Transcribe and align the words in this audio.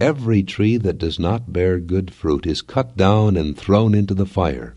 Every 0.00 0.42
tree 0.42 0.78
that 0.78 0.96
does 0.96 1.18
not 1.18 1.52
bear 1.52 1.78
good 1.78 2.14
fruit 2.14 2.46
is 2.46 2.62
cut 2.62 2.96
down 2.96 3.36
and 3.36 3.54
thrown 3.54 3.94
into 3.94 4.14
the 4.14 4.24
fire. 4.24 4.72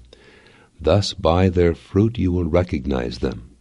Thus 0.82 1.14
by 1.14 1.48
their 1.48 1.74
fruit 1.74 2.18
you 2.18 2.34
will 2.34 2.44
recognize 2.44 3.20
them. 3.20 3.56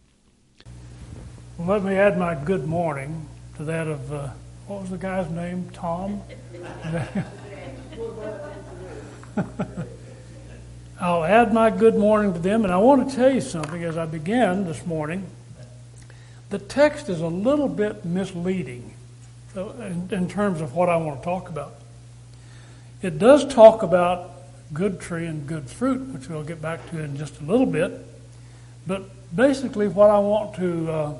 Well, 1.57 1.69
let 1.69 1.83
me 1.83 1.95
add 1.95 2.17
my 2.17 2.35
good 2.35 2.67
morning 2.67 3.29
to 3.55 3.63
that 3.63 3.87
of, 3.87 4.11
uh, 4.11 4.31
what 4.67 4.81
was 4.81 4.89
the 4.89 4.97
guy's 4.97 5.29
name? 5.31 5.69
Tom? 5.71 6.21
I'll 10.99 11.23
add 11.23 11.53
my 11.53 11.69
good 11.69 11.95
morning 11.95 12.33
to 12.33 12.39
them, 12.39 12.65
and 12.65 12.73
I 12.73 12.77
want 12.77 13.09
to 13.09 13.15
tell 13.15 13.33
you 13.33 13.39
something 13.39 13.81
as 13.85 13.97
I 13.97 14.05
begin 14.05 14.65
this 14.65 14.85
morning. 14.85 15.27
The 16.49 16.59
text 16.59 17.07
is 17.07 17.21
a 17.21 17.27
little 17.27 17.69
bit 17.69 18.03
misleading 18.03 18.95
in, 19.55 20.09
in 20.11 20.29
terms 20.29 20.61
of 20.61 20.75
what 20.75 20.89
I 20.89 20.97
want 20.97 21.21
to 21.21 21.25
talk 21.25 21.49
about. 21.49 21.75
It 23.01 23.19
does 23.19 23.45
talk 23.53 23.83
about 23.83 24.31
good 24.73 24.99
tree 24.99 25.25
and 25.25 25.45
good 25.45 25.69
fruit, 25.69 26.01
which 26.13 26.29
we'll 26.29 26.43
get 26.43 26.61
back 26.61 26.89
to 26.91 26.99
in 26.99 27.17
just 27.17 27.39
a 27.41 27.43
little 27.43 27.65
bit. 27.65 28.05
But 28.87 29.03
basically, 29.35 29.87
what 29.87 30.09
I 30.09 30.19
want 30.19 30.55
to 30.55 30.91
uh, 30.91 31.13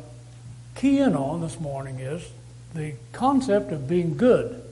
key 0.75 0.99
in 0.99 1.15
on 1.15 1.41
this 1.41 1.59
morning 1.59 1.99
is 1.99 2.27
the 2.73 2.93
concept 3.11 3.71
of 3.71 3.87
being 3.87 4.17
good. 4.17 4.63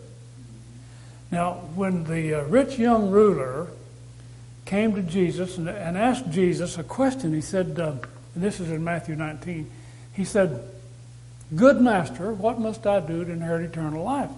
Now, 1.31 1.53
when 1.75 2.05
the 2.05 2.33
uh, 2.35 2.43
rich 2.43 2.77
young 2.77 3.09
ruler 3.09 3.67
came 4.65 4.95
to 4.95 5.01
Jesus 5.01 5.57
and, 5.57 5.69
and, 5.69 5.97
asked 5.97 6.29
Jesus 6.29 6.77
a 6.77 6.83
question, 6.83 7.33
he 7.33 7.41
said, 7.41 7.79
uh, 7.79 7.93
this 8.35 8.59
is 8.59 8.69
in 8.69 8.83
Matthew 8.83 9.15
19, 9.15 9.69
he 10.13 10.25
said, 10.25 10.63
Good 11.55 11.81
master, 11.81 12.33
what 12.33 12.59
must 12.59 12.87
I 12.87 13.01
do 13.01 13.25
to 13.25 13.31
inherit 13.31 13.69
eternal 13.69 14.03
life 14.03 14.29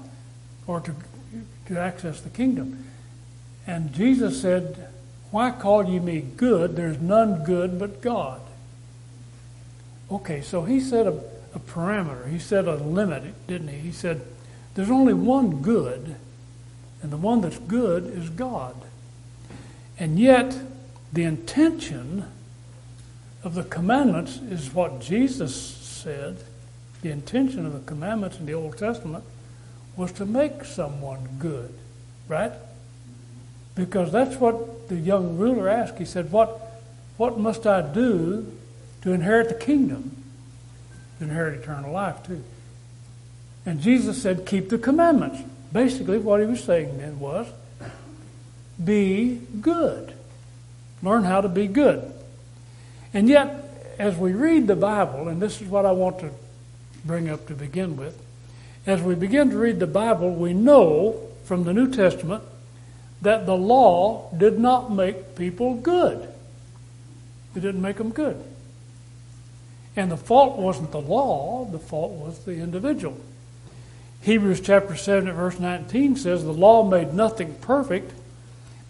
or 0.65 0.79
to, 0.79 0.95
to 1.67 1.79
access 1.79 2.21
the 2.21 2.29
kingdom? 2.29 2.85
And 3.67 3.93
Jesus 3.93 4.41
said, 4.41 4.87
Why 5.29 5.51
call 5.51 5.85
ye 5.85 5.99
me 5.99 6.21
good? 6.21 6.75
There's 6.75 6.99
none 6.99 7.43
good 7.43 7.77
but 7.77 8.01
God. 8.01 8.41
Okay, 10.11 10.41
so 10.41 10.63
he 10.63 10.79
set 10.79 11.05
a, 11.05 11.19
a 11.53 11.59
parameter, 11.59 12.29
he 12.29 12.39
set 12.39 12.67
a 12.67 12.75
limit, 12.75 13.47
didn't 13.47 13.69
he? 13.69 13.77
He 13.77 13.91
said, 13.91 14.21
There's 14.73 14.91
only 14.91 15.13
one 15.13 15.61
good, 15.61 16.15
and 17.01 17.11
the 17.11 17.17
one 17.17 17.41
that's 17.41 17.59
good 17.59 18.05
is 18.05 18.29
God. 18.29 18.75
And 19.99 20.19
yet, 20.19 20.57
the 21.11 21.23
intention 21.23 22.25
of 23.43 23.53
the 23.53 23.63
commandments 23.63 24.37
is 24.37 24.73
what 24.73 24.99
Jesus 24.99 25.55
said. 25.55 26.37
The 27.03 27.11
intention 27.11 27.65
of 27.65 27.73
the 27.73 27.79
commandments 27.79 28.39
in 28.39 28.45
the 28.45 28.53
Old 28.53 28.77
Testament 28.77 29.25
was 29.97 30.13
to 30.13 30.25
make 30.25 30.63
someone 30.63 31.27
good, 31.37 31.73
right? 32.29 32.53
Because 33.75 34.09
that's 34.09 34.37
what 34.37 34.87
the 34.87 34.95
young 34.95 35.37
ruler 35.37 35.67
asked. 35.67 35.97
He 35.97 36.05
said, 36.05 36.31
What, 36.31 36.81
what 37.17 37.37
must 37.37 37.67
I 37.67 37.81
do 37.81 38.51
to 39.01 39.11
inherit 39.11 39.49
the 39.49 39.55
kingdom? 39.55 40.15
To 41.17 41.25
inherit 41.25 41.59
eternal 41.59 41.91
life, 41.91 42.25
too. 42.25 42.41
And 43.65 43.81
Jesus 43.81 44.21
said, 44.21 44.45
Keep 44.45 44.69
the 44.69 44.77
commandments. 44.77 45.41
Basically, 45.73 46.19
what 46.19 46.39
he 46.39 46.45
was 46.45 46.63
saying 46.63 46.99
then 46.99 47.19
was, 47.19 47.47
Be 48.81 49.41
good. 49.59 50.13
Learn 51.01 51.25
how 51.25 51.41
to 51.41 51.49
be 51.49 51.67
good. 51.67 52.13
And 53.13 53.27
yet, 53.27 53.59
as 53.99 54.15
we 54.15 54.31
read 54.31 54.67
the 54.67 54.77
Bible, 54.77 55.27
and 55.27 55.41
this 55.41 55.61
is 55.61 55.67
what 55.67 55.85
I 55.85 55.91
want 55.91 56.19
to 56.19 56.31
bring 57.05 57.29
up 57.29 57.47
to 57.47 57.53
begin 57.53 57.97
with, 57.97 58.21
as 58.85 59.01
we 59.01 59.15
begin 59.15 59.49
to 59.49 59.57
read 59.57 59.79
the 59.79 59.87
Bible, 59.87 60.33
we 60.33 60.53
know 60.53 61.27
from 61.45 61.63
the 61.63 61.73
New 61.73 61.91
Testament 61.91 62.43
that 63.21 63.45
the 63.45 63.55
law 63.55 64.29
did 64.35 64.59
not 64.59 64.91
make 64.91 65.35
people 65.35 65.75
good. 65.75 66.27
It 67.55 67.59
didn't 67.61 67.81
make 67.81 67.97
them 67.97 68.11
good. 68.11 68.43
And 69.95 70.11
the 70.11 70.17
fault 70.17 70.57
wasn't 70.57 70.91
the 70.91 71.01
law, 71.01 71.65
the 71.65 71.79
fault 71.79 72.11
was 72.11 72.39
the 72.39 72.55
individual. 72.55 73.19
Hebrews 74.21 74.61
chapter 74.61 74.95
7 74.95 75.31
verse 75.31 75.59
19 75.59 76.15
says, 76.15 76.43
The 76.43 76.53
law 76.53 76.83
made 76.83 77.13
nothing 77.13 77.55
perfect, 77.55 78.11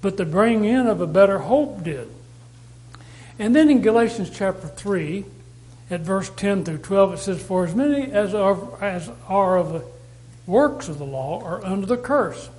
but 0.02 0.18
the 0.18 0.26
bringing 0.26 0.66
in 0.66 0.88
of 0.88 1.02
a 1.02 1.08
better 1.08 1.40
hope 1.40 1.84
did. 1.84 2.10
And 3.38 3.56
then 3.56 3.70
in 3.70 3.82
Galatians 3.82 4.30
chapter 4.30 4.68
3, 4.68 5.26
at 5.94 6.02
verse 6.02 6.32
10 6.36 6.66
through 6.66 6.80
12, 6.80 7.14
it 7.14 7.18
says, 7.18 7.42
For 7.42 7.66
as 7.66 7.76
many 7.76 8.12
as 8.12 8.34
are, 8.34 8.84
as 8.84 9.12
are 9.28 9.58
of 9.58 9.74
the 9.74 9.86
works 10.48 10.90
of 10.90 10.98
the 10.98 11.06
law 11.06 11.44
are 11.44 11.64
under 11.64 11.86
the 11.86 11.98
curse. 11.98 12.50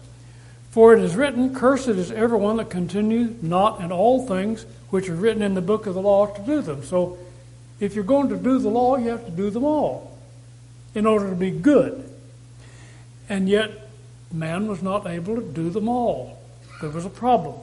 For 0.71 0.95
it 0.95 1.03
is 1.03 1.17
written, 1.17 1.55
Cursed 1.55 1.89
is 1.89 2.12
everyone 2.12 2.56
that 2.59 2.71
continues 2.71 3.43
not 3.43 3.81
in 3.81 3.91
all 3.91 4.27
things 4.27 4.65
which 4.91 5.09
are 5.09 5.15
written 5.15 5.43
in 5.43 5.55
the 5.55 5.61
book 5.61 5.87
of 5.87 5.95
the 5.95 6.00
law 6.00 6.27
to 6.27 6.43
do 6.43 6.62
them. 6.62 6.84
So 6.84 7.19
if 7.81 7.95
you're 7.95 8.05
going 8.05 8.28
to 8.28 8.37
do 8.37 8.59
the 8.59 8.69
law, 8.69 8.97
you 8.97 9.09
have 9.09 9.25
to 9.27 9.33
do 9.33 9.51
them 9.51 9.65
all 9.65 10.16
in 10.95 11.05
order 11.05 11.28
to 11.28 11.37
be 11.37 11.51
good. 11.51 12.09
And 13.28 13.49
yet, 13.49 13.89
man 14.33 14.69
was 14.69 14.83
not 14.83 15.06
able 15.06 15.37
to 15.37 15.43
do 15.43 15.71
them 15.71 15.89
all. 15.89 16.41
There 16.81 16.91
was 16.91 17.05
a 17.05 17.11
problem. 17.11 17.56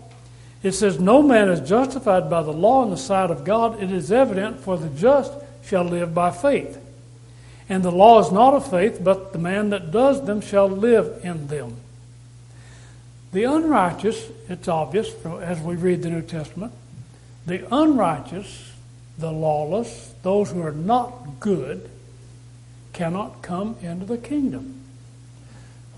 It 0.64 0.74
says, 0.74 1.00
No 1.00 1.22
man 1.22 1.50
is 1.50 1.68
justified 1.68 2.30
by 2.30 2.44
the 2.44 2.52
law 2.52 2.84
in 2.84 2.90
the 2.90 2.98
sight 2.98 3.32
of 3.32 3.46
God. 3.46 3.82
It 3.82 3.92
is 3.92 4.12
evident, 4.12 4.60
for 4.60 4.78
the 4.78 4.90
just 4.90 5.32
shall 5.64 5.84
live 5.84 6.14
by 6.14 6.32
faith. 6.32 6.78
And 7.70 7.84
the 7.84 7.92
law 7.92 8.20
is 8.20 8.32
not 8.32 8.54
of 8.54 8.70
faith, 8.70 9.00
but 9.02 9.32
the 9.32 9.40
man 9.40 9.70
that 9.70 9.92
does 9.92 10.26
them 10.26 10.42
shall 10.42 10.68
live 10.68 11.24
in 11.24 11.48
them. 11.48 11.78
The 13.32 13.46
unrighteous, 13.46 14.28
it's 14.50 14.68
obvious 14.68 15.10
as 15.26 15.62
we 15.62 15.76
read 15.76 16.02
the 16.02 16.10
New 16.10 16.22
Testament, 16.22 16.74
the 17.46 17.66
unrighteous, 17.74 18.74
the 19.18 19.32
lawless, 19.32 20.14
those 20.22 20.52
who 20.52 20.62
are 20.62 20.74
not 20.74 21.40
good, 21.40 21.90
cannot 22.92 23.42
come 23.42 23.78
into 23.82 24.06
the 24.06 24.18
kingdom. 24.18 24.82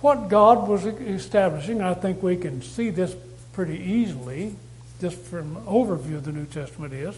What 0.02 0.30
God 0.30 0.68
was 0.68 0.86
establishing, 0.86 1.82
I 1.82 1.96
think 1.96 2.22
we 2.22 2.38
can 2.38 2.62
see 2.62 2.92
this 2.92 3.16
pretty 3.54 3.80
easily, 3.80 4.56
just 5.02 5.18
from 5.18 5.56
overview 5.66 6.18
of 6.18 6.26
the 6.26 6.32
New 6.32 6.46
Testament, 6.46 6.94
is 6.94 7.16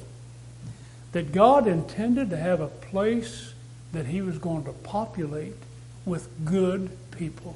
that 1.16 1.32
God 1.32 1.66
intended 1.66 2.30
to 2.30 2.38
have 2.38 2.60
a 2.60 2.68
place 2.68 3.54
that 3.94 4.06
He 4.08 4.22
was 4.22 4.38
going 4.38 4.66
to 4.66 4.74
populate 4.74 5.56
with 6.06 6.28
good 6.44 6.92
people 7.12 7.56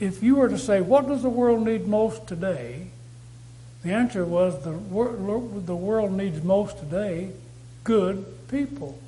if 0.00 0.22
you 0.22 0.36
were 0.36 0.48
to 0.48 0.58
say, 0.58 0.80
what 0.80 1.06
does 1.06 1.22
the 1.22 1.30
world 1.30 1.64
need 1.64 1.86
most 1.86 2.26
today? 2.26 2.88
The 3.82 3.92
answer 3.92 4.24
was 4.24 4.62
the, 4.64 4.72
the 4.72 5.76
world 5.76 6.12
needs 6.12 6.42
most 6.42 6.78
today 6.78 7.30
good 7.84 8.24
people. 8.48 8.98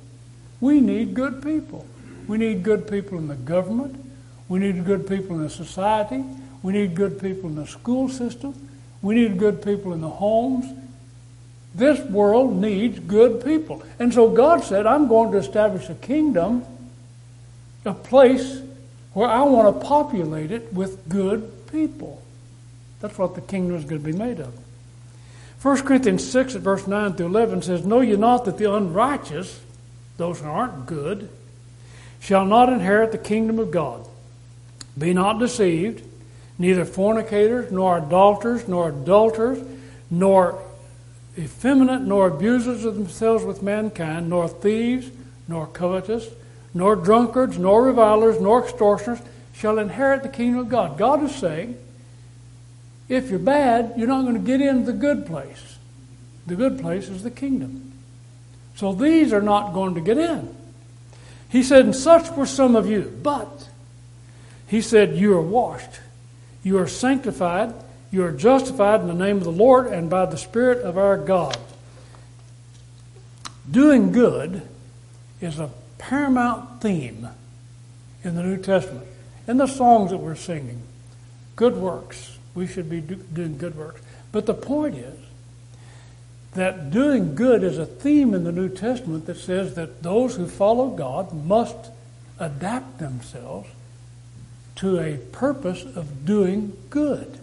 We 0.61 0.81
need 0.81 1.13
good 1.13 1.41
people. 1.41 1.85
We 2.27 2.37
need 2.37 2.63
good 2.63 2.87
people 2.87 3.17
in 3.17 3.27
the 3.27 3.35
government. 3.35 4.03
We 4.47 4.59
need 4.59 4.85
good 4.85 5.07
people 5.07 5.35
in 5.35 5.43
the 5.43 5.49
society. 5.49 6.23
We 6.61 6.73
need 6.73 6.95
good 6.95 7.19
people 7.19 7.49
in 7.49 7.55
the 7.55 7.67
school 7.67 8.07
system. 8.07 8.53
We 9.01 9.15
need 9.15 9.37
good 9.37 9.63
people 9.63 9.93
in 9.93 10.01
the 10.01 10.09
homes. 10.09 10.65
This 11.77 11.99
world 12.09 12.59
needs 12.59 12.97
good 12.99 13.45
people. 13.45 13.83
And 13.99 14.11
so 14.11 14.29
God 14.29 14.63
said, 14.63 14.87
I'm 14.87 15.07
going 15.07 15.31
to 15.31 15.37
establish 15.37 15.87
a 15.89 15.93
kingdom, 15.93 16.65
a 17.85 17.93
place 17.93 18.61
where 19.13 19.29
I 19.29 19.43
want 19.43 19.79
to 19.79 19.85
populate 19.85 20.51
it 20.51 20.73
with 20.73 21.07
good 21.07 21.71
people. 21.71 22.19
That's 22.99 23.19
what 23.19 23.35
the 23.35 23.41
kingdom 23.41 23.77
is 23.77 23.85
going 23.85 24.01
to 24.01 24.11
be 24.11 24.17
made 24.17 24.39
of. 24.39 24.57
1 25.61 25.83
Corinthians 25.83 26.27
6 26.27 26.55
at 26.55 26.61
verse 26.61 26.87
9 26.87 27.13
through 27.13 27.27
11 27.27 27.61
says, 27.61 27.85
Know 27.85 28.01
ye 28.01 28.15
not 28.15 28.45
that 28.45 28.57
the 28.57 28.73
unrighteous, 28.73 29.61
those 30.17 30.39
who 30.39 30.47
aren't 30.47 30.87
good, 30.87 31.29
shall 32.19 32.45
not 32.45 32.73
inherit 32.73 33.11
the 33.11 33.19
kingdom 33.19 33.59
of 33.59 33.69
God? 33.69 34.07
Be 34.97 35.13
not 35.13 35.37
deceived, 35.37 36.03
neither 36.57 36.85
fornicators, 36.85 37.71
nor 37.71 37.99
idolaters, 37.99 38.67
nor 38.67 38.89
adulterers, 38.89 39.59
nor 40.09 40.59
effeminate, 41.37 42.01
nor 42.01 42.27
abusers 42.27 42.85
of 42.85 42.95
themselves 42.95 43.43
with 43.43 43.61
mankind, 43.61 44.29
nor 44.29 44.47
thieves, 44.47 45.09
nor 45.47 45.67
covetous, 45.67 46.27
nor 46.73 46.95
drunkards, 46.95 47.57
nor 47.57 47.85
revilers, 47.85 48.39
nor 48.39 48.63
extortioners 48.63 49.19
shall 49.53 49.79
inherit 49.79 50.23
the 50.23 50.29
kingdom 50.29 50.59
of 50.59 50.69
God. 50.69 50.97
God 50.97 51.23
is 51.23 51.35
saying 51.35 51.77
If 53.09 53.29
you're 53.29 53.39
bad, 53.39 53.93
you're 53.97 54.07
not 54.07 54.23
going 54.23 54.35
to 54.35 54.39
get 54.39 54.61
into 54.61 54.91
the 54.91 54.97
good 54.97 55.25
place. 55.25 55.77
The 56.45 56.55
good 56.55 56.79
place 56.79 57.09
is 57.09 57.23
the 57.23 57.31
kingdom. 57.31 57.93
So 58.75 58.93
these 58.93 59.33
are 59.33 59.41
not 59.41 59.73
going 59.73 59.95
to 59.95 60.01
get 60.01 60.17
in. 60.17 60.55
He 61.49 61.63
said, 61.63 61.85
And 61.85 61.95
such 61.95 62.29
were 62.31 62.45
some 62.45 62.75
of 62.75 62.89
you. 62.89 63.17
But, 63.23 63.69
he 64.67 64.81
said, 64.81 65.15
You 65.15 65.35
are 65.35 65.41
washed, 65.41 65.99
you 66.63 66.77
are 66.77 66.87
sanctified, 66.87 67.73
you 68.11 68.23
are 68.23 68.31
justified 68.31 69.01
in 69.01 69.07
the 69.07 69.13
name 69.13 69.37
of 69.37 69.43
the 69.43 69.51
Lord 69.51 69.87
and 69.87 70.09
by 70.09 70.25
the 70.25 70.37
Spirit 70.37 70.79
of 70.83 70.97
our 70.97 71.17
God. 71.17 71.57
Doing 73.69 74.11
good 74.11 74.61
is 75.41 75.59
a 75.59 75.69
paramount 75.97 76.81
theme 76.81 77.27
in 78.23 78.35
the 78.35 78.43
New 78.43 78.57
Testament. 78.57 79.05
In 79.47 79.57
the 79.57 79.67
songs 79.67 80.11
that 80.11 80.17
we're 80.17 80.35
singing, 80.35 80.81
good 81.55 81.75
works. 81.75 82.37
We 82.55 82.65
should 82.65 82.89
be 82.89 83.01
do, 83.01 83.15
doing 83.15 83.57
good 83.57 83.75
works. 83.75 84.01
But 84.31 84.45
the 84.45 84.53
point 84.53 84.95
is 84.95 85.19
that 86.53 86.91
doing 86.91 87.35
good 87.35 87.63
is 87.63 87.77
a 87.77 87.85
theme 87.85 88.33
in 88.33 88.43
the 88.43 88.51
New 88.51 88.69
Testament 88.69 89.25
that 89.25 89.37
says 89.37 89.75
that 89.75 90.01
those 90.01 90.35
who 90.35 90.47
follow 90.47 90.89
God 90.89 91.33
must 91.33 91.91
adapt 92.39 92.99
themselves 92.99 93.69
to 94.77 94.99
a 94.99 95.17
purpose 95.17 95.83
of 95.83 96.25
doing 96.25 96.73
good. 96.89 97.39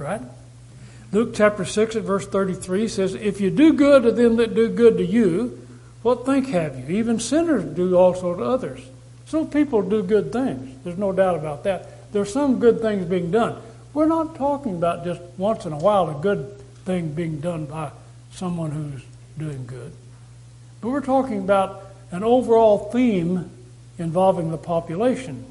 Right? 0.00 0.22
Luke 1.12 1.34
chapter 1.34 1.66
6 1.66 1.96
at 1.96 2.04
verse 2.04 2.26
33 2.26 2.88
says, 2.88 3.14
If 3.14 3.38
you 3.38 3.50
do 3.50 3.74
good 3.74 4.04
to 4.04 4.12
them 4.12 4.36
that 4.36 4.54
do 4.54 4.70
good 4.70 4.96
to 4.96 5.04
you, 5.04 5.66
what 6.00 6.24
think 6.24 6.48
have 6.48 6.78
you? 6.78 6.96
Even 6.96 7.20
sinners 7.20 7.64
do 7.76 7.94
also 7.96 8.34
to 8.34 8.42
others. 8.42 8.80
Some 9.26 9.50
people 9.50 9.82
do 9.82 10.02
good 10.02 10.32
things. 10.32 10.74
There's 10.84 10.96
no 10.96 11.12
doubt 11.12 11.36
about 11.36 11.64
that. 11.64 12.12
There's 12.12 12.32
some 12.32 12.60
good 12.60 12.80
things 12.80 13.04
being 13.04 13.30
done. 13.30 13.60
We're 13.92 14.06
not 14.06 14.36
talking 14.36 14.76
about 14.76 15.04
just 15.04 15.20
once 15.36 15.66
in 15.66 15.72
a 15.72 15.78
while 15.78 16.08
a 16.08 16.20
good 16.20 16.58
thing 16.86 17.10
being 17.12 17.40
done 17.40 17.66
by 17.66 17.90
someone 18.32 18.70
who's 18.70 19.02
doing 19.36 19.66
good. 19.66 19.92
But 20.80 20.88
we're 20.88 21.02
talking 21.02 21.40
about 21.40 21.84
an 22.10 22.24
overall 22.24 22.90
theme 22.90 23.50
involving 23.98 24.50
the 24.50 24.58
population. 24.58 25.44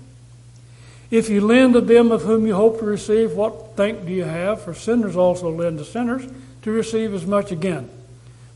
If 1.11 1.29
you 1.29 1.41
lend 1.41 1.73
to 1.73 1.81
them 1.81 2.11
of 2.11 2.21
whom 2.21 2.45
you 2.45 2.55
hope 2.55 2.79
to 2.79 2.85
receive, 2.85 3.33
what 3.33 3.75
thank 3.75 4.05
do 4.05 4.11
you 4.11 4.25
have? 4.25 4.61
For 4.61 4.73
sinners 4.73 5.15
also 5.15 5.49
lend 5.49 5.79
to 5.79 5.85
sinners 5.85 6.27
to 6.61 6.71
receive 6.71 7.13
as 7.13 7.25
much 7.25 7.51
again. 7.51 7.89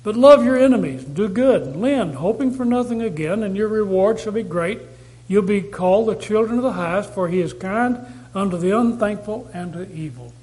But 0.04 0.16
love 0.16 0.44
your 0.44 0.58
enemies, 0.58 1.04
do 1.04 1.30
good, 1.30 1.76
lend, 1.76 2.16
hoping 2.16 2.52
for 2.52 2.66
nothing 2.66 3.02
again, 3.02 3.42
and 3.42 3.56
your 3.56 3.70
reward 3.70 4.20
shall 4.20 4.34
be 4.34 4.44
great 4.44 4.80
You'll 5.28 5.44
be 5.44 5.62
called 5.62 6.08
the 6.08 6.16
children 6.16 6.58
of 6.58 6.64
the 6.64 6.74
highest, 6.74 7.14
for 7.14 7.28
he 7.28 7.40
is 7.40 7.54
kind 7.54 8.06
unto 8.36 8.58
the 8.58 8.78
unthankful 8.78 9.50
and 9.54 9.74
to 9.74 9.92
evil. 9.92 10.34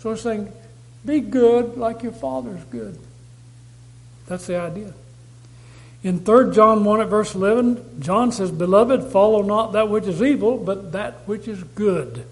So 0.00 0.12
it's 0.12 0.22
saying, 0.22 0.52
be 1.04 1.20
good 1.20 1.76
like 1.76 2.02
your 2.02 2.12
father's 2.12 2.62
good. 2.64 2.98
That's 4.26 4.46
the 4.46 4.60
idea. 4.60 4.92
In 6.04 6.20
3 6.20 6.54
John 6.54 6.84
1 6.84 7.00
at 7.00 7.08
verse 7.08 7.34
11, 7.34 8.00
John 8.00 8.30
says, 8.30 8.50
Beloved, 8.50 9.10
follow 9.10 9.42
not 9.42 9.72
that 9.72 9.88
which 9.88 10.04
is 10.04 10.22
evil, 10.22 10.56
but 10.56 10.92
that 10.92 11.26
which 11.26 11.48
is 11.48 11.62
good. 11.62 12.24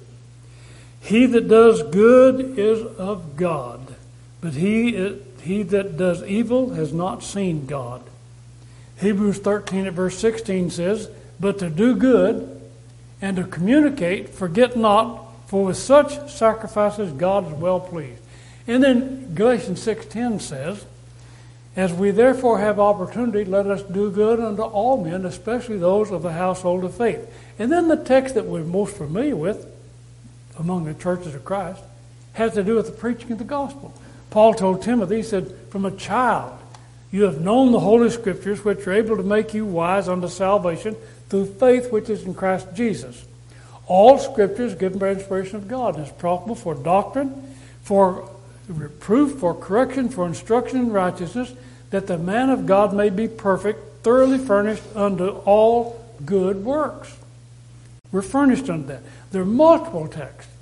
He 1.00 1.26
that 1.26 1.48
does 1.48 1.82
good 1.82 2.58
is 2.58 2.84
of 2.96 3.36
God, 3.36 3.94
but 4.40 4.54
he, 4.54 5.18
he 5.42 5.62
that 5.64 5.96
does 5.96 6.22
evil 6.24 6.70
has 6.70 6.92
not 6.92 7.22
seen 7.22 7.66
God. 7.66 8.02
Hebrews 8.98 9.38
13 9.38 9.86
at 9.86 9.92
verse 9.92 10.18
16 10.18 10.70
says, 10.70 11.08
but 11.38 11.58
to 11.58 11.68
do 11.68 11.94
good 11.94 12.60
and 13.20 13.36
to 13.36 13.44
communicate, 13.44 14.30
forget 14.30 14.76
not, 14.76 15.24
for 15.46 15.66
with 15.66 15.76
such 15.76 16.30
sacrifices 16.30 17.12
God 17.12 17.46
is 17.46 17.52
well 17.52 17.80
pleased. 17.80 18.20
And 18.66 18.82
then 18.82 19.34
Galatians 19.34 19.84
6:10 19.84 20.40
says, 20.40 20.84
As 21.76 21.92
we 21.92 22.10
therefore 22.10 22.58
have 22.58 22.80
opportunity, 22.80 23.44
let 23.44 23.66
us 23.66 23.82
do 23.82 24.10
good 24.10 24.40
unto 24.40 24.62
all 24.62 25.04
men, 25.04 25.26
especially 25.26 25.76
those 25.76 26.10
of 26.10 26.22
the 26.22 26.32
household 26.32 26.84
of 26.84 26.94
faith. 26.94 27.30
And 27.58 27.70
then 27.70 27.88
the 27.88 28.02
text 28.02 28.34
that 28.34 28.46
we're 28.46 28.64
most 28.64 28.96
familiar 28.96 29.36
with 29.36 29.66
among 30.58 30.84
the 30.86 30.94
churches 30.94 31.34
of 31.34 31.44
Christ 31.44 31.82
has 32.32 32.54
to 32.54 32.64
do 32.64 32.76
with 32.76 32.86
the 32.86 32.92
preaching 32.92 33.32
of 33.32 33.38
the 33.38 33.44
gospel. 33.44 33.92
Paul 34.30 34.54
told 34.54 34.82
Timothy, 34.82 35.16
he 35.16 35.22
said, 35.22 35.54
From 35.68 35.84
a 35.84 35.90
child 35.90 36.58
you 37.10 37.24
have 37.24 37.42
known 37.42 37.72
the 37.72 37.80
Holy 37.80 38.08
Scriptures, 38.08 38.64
which 38.64 38.86
are 38.86 38.92
able 38.92 39.18
to 39.18 39.22
make 39.22 39.52
you 39.52 39.66
wise 39.66 40.08
unto 40.08 40.28
salvation 40.28 40.96
through 41.28 41.46
faith 41.46 41.92
which 41.92 42.08
is 42.08 42.24
in 42.24 42.32
Christ 42.32 42.68
Jesus. 42.74 43.26
All 43.86 44.18
Scripture 44.18 44.64
is 44.64 44.74
given 44.74 44.98
by 44.98 45.10
inspiration 45.10 45.56
of 45.56 45.68
God 45.68 45.96
and 45.96 46.06
is 46.06 46.12
profitable 46.12 46.54
for 46.54 46.74
doctrine, 46.74 47.54
for 47.82 48.30
reproof, 48.68 49.38
for 49.38 49.54
correction, 49.54 50.08
for 50.08 50.26
instruction 50.26 50.78
in 50.78 50.92
righteousness, 50.92 51.52
that 51.90 52.06
the 52.06 52.18
man 52.18 52.50
of 52.50 52.66
God 52.66 52.92
may 52.94 53.10
be 53.10 53.28
perfect, 53.28 54.02
thoroughly 54.02 54.38
furnished 54.38 54.82
unto 54.94 55.28
all 55.44 56.04
good 56.24 56.64
works. 56.64 57.16
We're 58.12 58.22
furnished 58.22 58.68
unto 58.70 58.88
that. 58.88 59.02
There 59.30 59.42
are 59.42 59.46
multiple 59.46 60.08
texts 60.08 60.52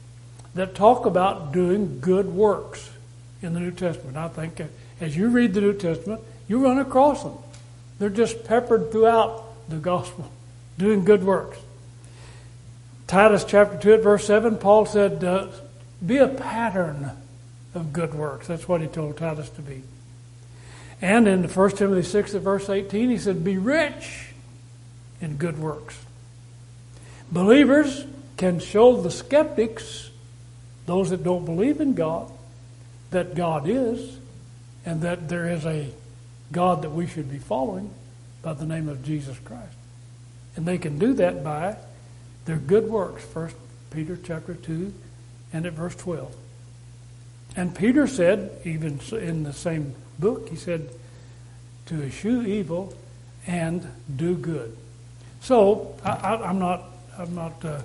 that 0.54 0.74
talk 0.74 1.06
about 1.06 1.52
doing 1.52 2.00
good 2.00 2.26
works 2.26 2.90
in 3.42 3.54
the 3.54 3.60
New 3.60 3.70
Testament. 3.70 4.16
I 4.16 4.28
think 4.28 4.60
as 5.00 5.16
you 5.16 5.28
read 5.28 5.54
the 5.54 5.60
New 5.60 5.74
Testament, 5.74 6.20
you 6.48 6.62
run 6.64 6.78
across 6.78 7.22
them. 7.22 7.34
They're 7.98 8.10
just 8.10 8.44
peppered 8.44 8.90
throughout 8.90 9.44
the 9.68 9.76
gospel 9.76 10.30
doing 10.78 11.04
good 11.04 11.24
works. 11.24 11.58
Titus 13.06 13.44
chapter 13.44 13.78
2 13.78 13.94
at 13.94 14.02
verse 14.02 14.26
7, 14.26 14.56
Paul 14.56 14.86
said, 14.86 15.22
uh, 15.22 15.48
Be 16.04 16.16
a 16.18 16.28
pattern 16.28 17.10
of 17.74 17.92
good 17.92 18.14
works. 18.14 18.46
That's 18.46 18.68
what 18.68 18.80
he 18.80 18.86
told 18.86 19.16
Titus 19.16 19.50
to 19.50 19.62
be. 19.62 19.82
And 21.02 21.28
in 21.28 21.44
1 21.44 21.70
Timothy 21.72 22.08
6 22.08 22.34
at 22.34 22.42
verse 22.42 22.68
18, 22.68 23.10
he 23.10 23.18
said, 23.18 23.44
Be 23.44 23.58
rich 23.58 24.32
in 25.20 25.36
good 25.36 25.58
works. 25.58 25.98
Believers 27.30 28.04
can 28.36 28.60
show 28.60 29.00
the 29.00 29.10
skeptics, 29.10 30.10
those 30.86 31.10
that 31.10 31.24
don't 31.24 31.44
believe 31.44 31.80
in 31.80 31.94
God, 31.94 32.30
that 33.10 33.34
God 33.34 33.68
is, 33.68 34.18
and 34.86 35.02
that 35.02 35.28
there 35.28 35.48
is 35.48 35.64
a 35.64 35.90
God 36.52 36.82
that 36.82 36.90
we 36.90 37.06
should 37.06 37.30
be 37.30 37.38
following 37.38 37.90
by 38.42 38.52
the 38.52 38.66
name 38.66 38.88
of 38.88 39.04
Jesus 39.04 39.38
Christ. 39.38 39.76
And 40.56 40.66
they 40.66 40.78
can 40.78 40.98
do 40.98 41.14
that 41.14 41.42
by 41.42 41.76
their 42.44 42.56
good 42.56 42.88
works. 42.88 43.24
First 43.24 43.56
Peter 43.90 44.18
chapter 44.22 44.54
2 44.54 44.92
and 45.52 45.66
at 45.66 45.72
verse 45.72 45.94
12. 45.96 46.34
And 47.56 47.74
Peter 47.74 48.06
said, 48.06 48.50
even 48.64 49.00
in 49.12 49.44
the 49.44 49.52
same 49.52 49.94
book, 50.18 50.48
he 50.48 50.56
said, 50.56 50.88
to 51.86 52.02
eschew 52.02 52.42
evil 52.42 52.94
and 53.46 53.86
do 54.14 54.34
good. 54.34 54.76
So 55.40 55.94
I, 56.04 56.36
am 56.48 56.58
not, 56.58 56.84
I'm 57.18 57.34
not 57.34 57.64
uh, 57.64 57.82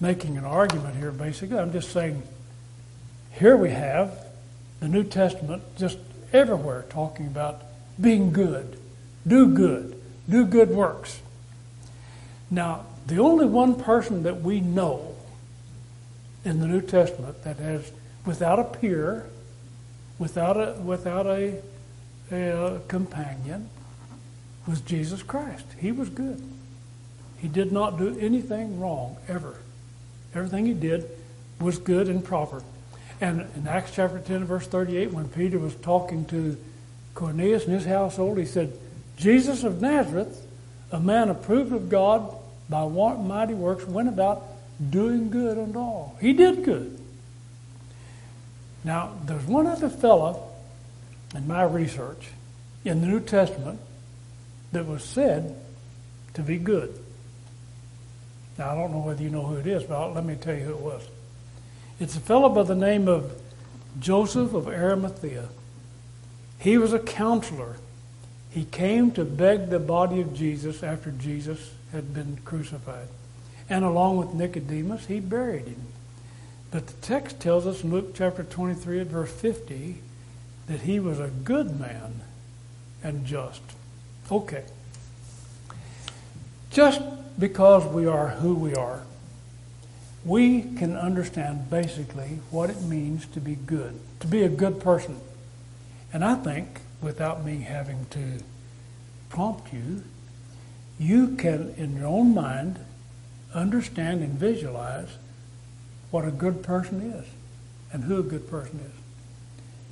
making 0.00 0.36
an 0.36 0.44
argument 0.44 0.96
here, 0.96 1.10
basically. 1.10 1.58
I'm 1.58 1.72
just 1.72 1.90
saying 1.90 2.22
here 3.32 3.56
we 3.56 3.70
have 3.70 4.26
the 4.80 4.88
New 4.88 5.04
Testament 5.04 5.62
just 5.76 5.98
everywhere 6.32 6.84
talking 6.90 7.26
about 7.26 7.62
being 8.00 8.32
good, 8.32 8.78
do 9.26 9.54
good, 9.54 10.00
do 10.28 10.44
good 10.44 10.70
works. 10.70 11.20
Now, 12.50 12.84
the 13.06 13.18
only 13.18 13.46
one 13.46 13.74
person 13.74 14.22
that 14.24 14.42
we 14.42 14.60
know 14.60 15.14
in 16.44 16.60
the 16.60 16.66
New 16.66 16.80
Testament 16.80 17.42
that 17.44 17.56
has, 17.56 17.90
without 18.28 18.58
a 18.58 18.64
peer, 18.64 19.24
without 20.18 20.58
a, 20.58 20.72
without 20.84 21.24
a, 21.26 21.62
a 22.30 22.78
companion, 22.86 23.70
was 24.66 24.82
Jesus 24.82 25.22
Christ. 25.22 25.64
He 25.78 25.92
was 25.92 26.10
good. 26.10 26.46
He 27.38 27.48
did 27.48 27.72
not 27.72 27.96
do 27.96 28.18
anything 28.18 28.78
wrong, 28.78 29.16
ever. 29.28 29.56
Everything 30.34 30.66
he 30.66 30.74
did 30.74 31.08
was 31.58 31.78
good 31.78 32.08
and 32.08 32.22
proper. 32.22 32.62
And 33.18 33.46
in 33.56 33.66
Acts 33.66 33.92
chapter 33.94 34.18
10, 34.18 34.44
verse 34.44 34.66
38, 34.66 35.10
when 35.10 35.28
Peter 35.28 35.58
was 35.58 35.74
talking 35.76 36.26
to 36.26 36.58
Cornelius 37.14 37.64
and 37.64 37.72
his 37.72 37.86
household, 37.86 38.36
he 38.36 38.44
said, 38.44 38.78
Jesus 39.16 39.64
of 39.64 39.80
Nazareth, 39.80 40.46
a 40.92 41.00
man 41.00 41.30
approved 41.30 41.72
of 41.72 41.88
God 41.88 42.30
by 42.68 42.86
mighty 42.86 43.54
works, 43.54 43.86
went 43.86 44.10
about 44.10 44.44
doing 44.90 45.30
good 45.30 45.56
unto 45.56 45.78
all. 45.78 46.18
He 46.20 46.34
did 46.34 46.62
good. 46.62 46.98
Now, 48.88 49.12
there's 49.26 49.44
one 49.44 49.66
other 49.66 49.90
fellow 49.90 50.48
in 51.34 51.46
my 51.46 51.62
research 51.62 52.30
in 52.86 53.02
the 53.02 53.06
New 53.06 53.20
Testament 53.20 53.80
that 54.72 54.86
was 54.86 55.04
said 55.04 55.54
to 56.32 56.40
be 56.40 56.56
good. 56.56 56.98
Now, 58.56 58.70
I 58.70 58.74
don't 58.74 58.92
know 58.92 59.00
whether 59.00 59.22
you 59.22 59.28
know 59.28 59.42
who 59.42 59.56
it 59.56 59.66
is, 59.66 59.82
but 59.82 60.14
let 60.14 60.24
me 60.24 60.36
tell 60.36 60.54
you 60.54 60.62
who 60.62 60.70
it 60.70 60.80
was. 60.80 61.06
It's 62.00 62.16
a 62.16 62.20
fellow 62.20 62.48
by 62.48 62.62
the 62.62 62.74
name 62.74 63.08
of 63.08 63.30
Joseph 64.00 64.54
of 64.54 64.66
Arimathea. 64.66 65.50
He 66.58 66.78
was 66.78 66.94
a 66.94 66.98
counselor. 66.98 67.76
He 68.48 68.64
came 68.64 69.10
to 69.12 69.24
beg 69.26 69.68
the 69.68 69.78
body 69.78 70.22
of 70.22 70.32
Jesus 70.32 70.82
after 70.82 71.10
Jesus 71.10 71.72
had 71.92 72.14
been 72.14 72.38
crucified. 72.42 73.08
And 73.68 73.84
along 73.84 74.16
with 74.16 74.32
Nicodemus, 74.32 75.04
he 75.04 75.20
buried 75.20 75.66
him. 75.66 75.92
But 76.70 76.86
the 76.86 76.92
text 76.94 77.40
tells 77.40 77.66
us 77.66 77.82
in 77.82 77.90
Luke 77.90 78.14
chapter 78.14 78.44
23 78.44 79.00
at 79.00 79.06
verse 79.06 79.32
50 79.32 80.02
that 80.66 80.80
he 80.80 81.00
was 81.00 81.18
a 81.18 81.28
good 81.28 81.80
man 81.80 82.20
and 83.02 83.24
just. 83.24 83.62
Okay. 84.30 84.64
Just 86.70 87.00
because 87.38 87.86
we 87.86 88.06
are 88.06 88.28
who 88.28 88.54
we 88.54 88.74
are, 88.74 89.02
we 90.24 90.62
can 90.62 90.94
understand 90.94 91.70
basically 91.70 92.40
what 92.50 92.68
it 92.68 92.82
means 92.82 93.24
to 93.26 93.40
be 93.40 93.54
good, 93.54 93.98
to 94.20 94.26
be 94.26 94.42
a 94.42 94.48
good 94.48 94.80
person. 94.80 95.18
And 96.12 96.22
I 96.22 96.34
think, 96.34 96.80
without 97.00 97.44
me 97.44 97.60
having 97.60 98.06
to 98.10 98.42
prompt 99.30 99.72
you, 99.72 100.02
you 100.98 101.36
can, 101.36 101.74
in 101.78 101.96
your 101.96 102.06
own 102.06 102.34
mind, 102.34 102.78
understand 103.54 104.22
and 104.22 104.32
visualize 104.32 105.16
what 106.10 106.24
a 106.24 106.30
good 106.30 106.62
person 106.62 107.12
is 107.12 107.26
and 107.92 108.04
who 108.04 108.18
a 108.18 108.22
good 108.22 108.48
person 108.48 108.80
is. 108.80 108.98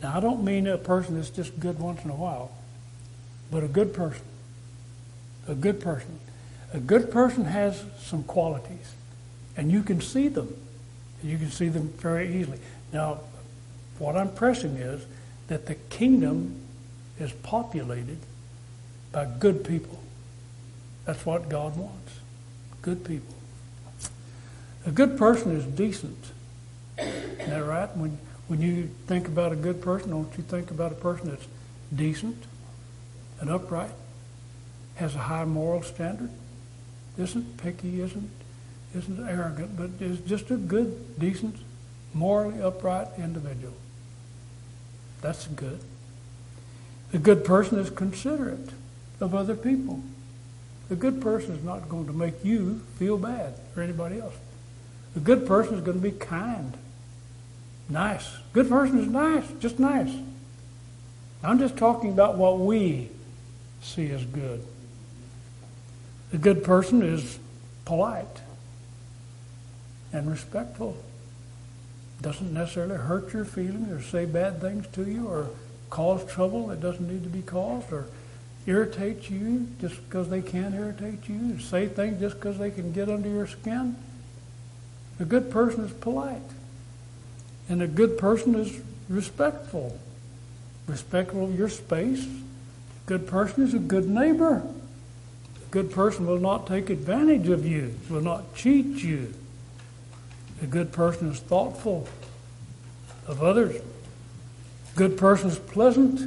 Now, 0.03 0.17
I 0.17 0.21
don't 0.21 0.45
mean 0.45 0.67
a 0.67 0.79
person 0.79 1.17
that's 1.17 1.31
just 1.31 1.59
good 1.59 1.79
once 1.79 2.05
in 2.05 2.11
a 2.11 2.15
while, 2.15 2.51
but 3.51 3.65
a 3.65 3.69
good 3.69 3.95
person. 3.95 4.25
A 5.49 5.55
good 5.55 5.81
person. 5.81 6.19
A 6.75 6.81
good 6.81 7.11
person 7.11 7.45
has 7.45 7.83
some 8.03 8.25
qualities, 8.25 8.95
and 9.57 9.71
you 9.71 9.83
can 9.83 10.01
see 10.01 10.29
them. 10.29 10.55
You 11.23 11.39
can 11.39 11.51
see 11.51 11.69
them 11.69 11.89
very 11.97 12.37
easily. 12.37 12.59
Now, 12.93 13.21
what 13.99 14.17
I'm 14.17 14.31
pressing 14.33 14.77
is 14.77 15.07
that 15.49 15.67
the 15.67 15.75
kingdom 15.75 16.61
is 17.19 17.33
populated 17.33 18.19
by 19.13 19.25
good 19.25 19.65
people. 19.65 19.99
That's 21.07 21.25
what 21.25 21.49
God 21.49 21.77
wants. 21.77 22.13
Good 22.83 23.05
people. 23.05 23.36
A 24.87 24.91
good 24.93 25.19
person 25.19 25.55
is 25.57 25.65
decent. 25.65 26.33
Isn't 26.97 27.51
that 27.51 27.65
right? 27.65 27.95
When, 27.97 28.19
when 28.47 28.63
you 28.63 28.89
think 29.07 29.27
about 29.27 29.53
a 29.53 29.57
good 29.57 29.83
person, 29.83 30.11
don't 30.11 30.33
you 30.39 30.45
think 30.45 30.71
about 30.71 30.93
a 30.93 30.95
person 30.95 31.31
that's 31.31 31.47
decent 31.95 32.45
and 33.41 33.51
upright, 33.51 33.91
has 34.95 35.15
a 35.15 35.19
high 35.19 35.45
moral 35.45 35.83
standard, 35.83 36.31
isn't 37.19 37.57
picky, 37.59 38.01
isn't, 38.01 38.31
isn't 38.95 39.29
arrogant, 39.29 39.77
but 39.77 39.91
is 40.01 40.21
just 40.21 40.51
a 40.51 40.57
good, 40.57 41.19
decent, 41.19 41.57
morally 42.15 42.63
upright 42.63 43.09
individual. 43.19 43.75
That's 45.21 45.49
good. 45.49 45.81
A 47.13 47.19
good 47.19 47.45
person 47.45 47.79
is 47.79 47.91
considerate 47.91 48.71
of 49.21 49.35
other 49.35 49.57
people. 49.57 50.01
A 50.91 50.95
good 50.95 51.21
person 51.21 51.57
is 51.57 51.65
not 51.65 51.89
going 51.89 52.07
to 52.07 52.13
make 52.13 52.45
you 52.45 52.83
feel 52.97 53.19
bad 53.19 53.55
or 53.77 53.83
anybody 53.83 54.21
else. 54.21 54.35
A 55.17 55.21
good 55.21 55.47
person 55.47 55.75
is 55.75 55.81
going 55.81 55.97
to 55.97 56.03
be 56.03 56.13
kind, 56.13 56.77
nice. 57.89 58.29
Good 58.53 58.69
person 58.69 58.99
is 58.99 59.07
nice, 59.07 59.45
just 59.61 59.79
nice. 59.79 60.15
I'm 61.43 61.59
just 61.59 61.77
talking 61.77 62.13
about 62.13 62.37
what 62.37 62.59
we 62.59 63.09
see 63.81 64.11
as 64.11 64.25
good. 64.25 64.63
A 66.33 66.37
good 66.37 66.63
person 66.63 67.03
is 67.03 67.39
polite 67.85 68.43
and 70.13 70.31
respectful. 70.31 70.97
Doesn't 72.21 72.53
necessarily 72.53 72.97
hurt 72.97 73.33
your 73.33 73.45
feelings 73.45 73.91
or 73.91 74.03
say 74.03 74.25
bad 74.25 74.61
things 74.61 74.87
to 74.89 75.05
you 75.05 75.29
or 75.29 75.51
cause 75.89 76.25
trouble 76.31 76.67
that 76.69 76.81
doesn't 76.81 77.09
need 77.09 77.23
to 77.23 77.29
be 77.29 77.43
caused 77.43 77.93
or 77.93 78.07
irritate 78.67 79.31
you 79.31 79.69
just 79.81 79.97
because 80.09 80.29
they 80.29 80.43
can 80.43 80.75
irritate 80.75 81.29
you, 81.29 81.59
say 81.59 81.87
things 81.87 82.21
just 82.21 82.37
because 82.37 82.59
they 82.59 82.71
can 82.71 82.93
get 82.93 83.09
under 83.09 83.29
your 83.29 83.47
skin. 83.47 83.97
A 85.19 85.25
good 85.25 85.51
person 85.51 85.85
is 85.85 85.93
polite. 85.93 86.43
And 87.69 87.83
a 87.83 87.87
good 87.87 88.19
person 88.19 88.55
is 88.55 88.81
respectful. 89.09 89.99
Respectful 90.87 91.45
of 91.45 91.59
your 91.59 91.69
space. 91.69 92.25
A 92.25 93.07
good 93.07 93.27
person 93.27 93.65
is 93.65 93.75
a 93.75 93.79
good 93.79 94.09
neighbor. 94.09 94.63
A 95.67 95.71
good 95.71 95.91
person 95.91 96.27
will 96.27 96.39
not 96.39 96.67
take 96.67 96.91
advantage 96.91 97.49
of 97.49 97.67
you, 97.67 97.95
will 98.09 98.21
not 98.21 98.55
cheat 98.55 99.03
you. 99.03 99.33
A 100.63 100.67
good 100.67 100.93
person 100.93 101.31
is 101.31 101.41
thoughtful 101.41 102.09
of 103.27 103.43
others. 103.43 103.77
A 103.77 104.97
good 104.97 105.19
person 105.19 105.51
is 105.51 105.59
pleasant. 105.59 106.21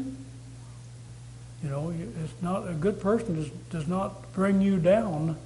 You 1.63 1.69
know, 1.69 1.89
it's 1.91 2.41
not 2.41 2.69
a 2.69 2.73
good 2.73 3.01
person 3.01 3.35
does, 3.35 3.49
does 3.69 3.87
not 3.87 4.31
bring 4.33 4.61
you 4.61 4.77
down 4.77 5.37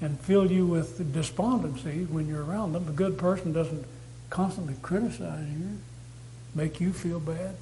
and 0.00 0.18
fill 0.20 0.50
you 0.50 0.66
with 0.66 1.12
despondency 1.12 2.04
when 2.04 2.26
you're 2.26 2.44
around 2.44 2.72
them. 2.72 2.88
A 2.88 2.92
good 2.92 3.18
person 3.18 3.52
doesn't 3.52 3.84
constantly 4.30 4.74
criticize 4.82 5.46
you, 5.48 5.78
make 6.54 6.80
you 6.80 6.92
feel 6.92 7.20
bad, 7.20 7.54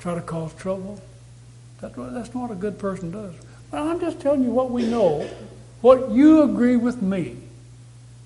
try 0.00 0.14
to 0.14 0.20
cause 0.20 0.52
trouble. 0.54 1.00
That, 1.80 1.94
that's 1.96 2.34
not 2.34 2.48
what 2.48 2.50
a 2.50 2.56
good 2.56 2.78
person 2.78 3.10
does. 3.10 3.34
I'm 3.72 4.00
just 4.00 4.20
telling 4.20 4.42
you 4.42 4.50
what 4.50 4.70
we 4.70 4.86
know, 4.86 5.28
what 5.80 6.10
you 6.10 6.42
agree 6.42 6.76
with 6.76 7.00
me 7.00 7.36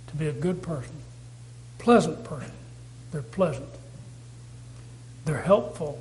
to 0.09 0.17
be 0.17 0.27
a 0.27 0.33
good 0.33 0.63
person, 0.63 0.95
pleasant 1.79 2.25
person. 2.25 2.53
They're 3.13 3.23
pleasant. 3.23 3.69
They're 5.25 5.43
helpful. 5.43 5.99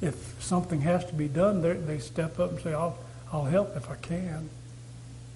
If 0.00 0.42
something 0.42 0.82
has 0.82 1.04
to 1.06 1.14
be 1.14 1.28
done, 1.28 1.62
they 1.62 1.98
step 1.98 2.38
up 2.38 2.50
and 2.50 2.60
say, 2.60 2.74
I'll, 2.74 2.98
I'll 3.32 3.44
help 3.44 3.76
if 3.76 3.90
I 3.90 3.96
can. 3.96 4.50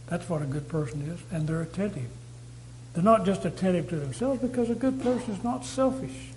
That's 0.09 0.29
what 0.29 0.43
a 0.43 0.47
good 0.47 0.69
person 0.69 1.03
is, 1.03 1.21
and 1.31 1.47
they're 1.47 1.63
attentive. 1.63 2.09
They're 2.95 3.05
not 3.05 3.25
just 3.27 3.45
attentive 3.45 3.89
to 3.91 3.97
themselves 3.97 4.41
because 4.41 4.71
a 4.71 4.75
good 4.75 5.03
person 5.03 5.35
is 5.35 5.45
not 5.45 5.65
selfish. 5.65 6.31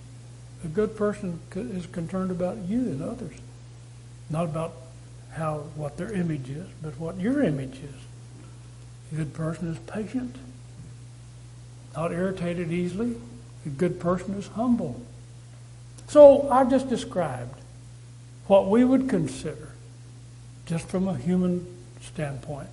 A 0.64 0.68
good 0.68 0.96
person 0.96 1.40
is 1.56 1.88
concerned 1.88 2.32
about 2.32 2.58
you 2.68 2.80
and 2.80 3.02
others, 3.02 3.34
not 4.30 4.46
about 4.46 4.74
how 5.32 5.60
what 5.76 5.98
their 5.98 6.12
image 6.12 6.50
is, 6.50 6.68
but 6.82 7.00
what 7.00 7.20
your 7.20 7.42
image 7.42 7.78
is. 7.78 7.96
A 9.12 9.16
good 9.16 9.34
person 9.34 9.70
is 9.70 9.80
patient, 9.80 10.36
not 11.96 12.12
irritated 12.12 12.72
easily. 12.72 13.16
A 13.66 13.70
good 13.70 14.00
person 14.00 14.34
is 14.36 14.48
humble. 14.48 15.02
So 16.08 16.50
I've 16.50 16.70
just 16.70 16.90
described 16.90 17.56
what 18.48 18.68
we 18.68 18.84
would 18.84 19.08
consider, 19.08 19.70
just 20.66 20.88
from 20.88 21.08
a 21.08 21.16
human 21.16 21.66
standpoint, 22.02 22.70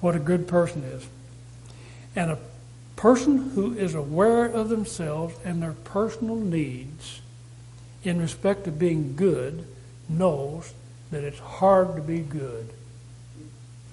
what 0.00 0.14
a 0.14 0.20
good 0.20 0.46
person 0.46 0.82
is. 0.82 1.06
And 2.14 2.30
a 2.30 2.38
person 2.96 3.50
who 3.50 3.74
is 3.74 3.94
aware 3.94 4.46
of 4.46 4.68
themselves 4.68 5.34
and 5.44 5.62
their 5.62 5.72
personal 5.72 6.36
needs 6.36 7.20
in 8.02 8.20
respect 8.20 8.64
to 8.64 8.70
being 8.70 9.14
good 9.16 9.66
knows 10.08 10.72
that 11.10 11.24
it's 11.24 11.38
hard 11.38 11.96
to 11.96 12.02
be 12.02 12.20
good. 12.20 12.70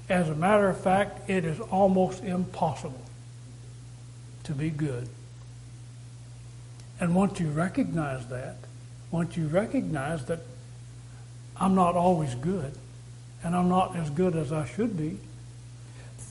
As 0.09 0.29
a 0.29 0.35
matter 0.35 0.69
of 0.69 0.79
fact, 0.79 1.29
it 1.29 1.45
is 1.45 1.59
almost 1.59 2.23
impossible 2.23 3.01
to 4.43 4.53
be 4.53 4.69
good. 4.69 5.07
And 6.99 7.15
once 7.15 7.39
you 7.39 7.49
recognize 7.49 8.27
that, 8.27 8.57
once 9.11 9.35
you 9.35 9.47
recognize 9.47 10.25
that 10.25 10.39
I'm 11.57 11.75
not 11.75 11.95
always 11.95 12.35
good, 12.35 12.73
and 13.43 13.55
I'm 13.55 13.69
not 13.69 13.95
as 13.95 14.09
good 14.09 14.35
as 14.35 14.51
I 14.51 14.65
should 14.65 14.97
be, 14.97 15.19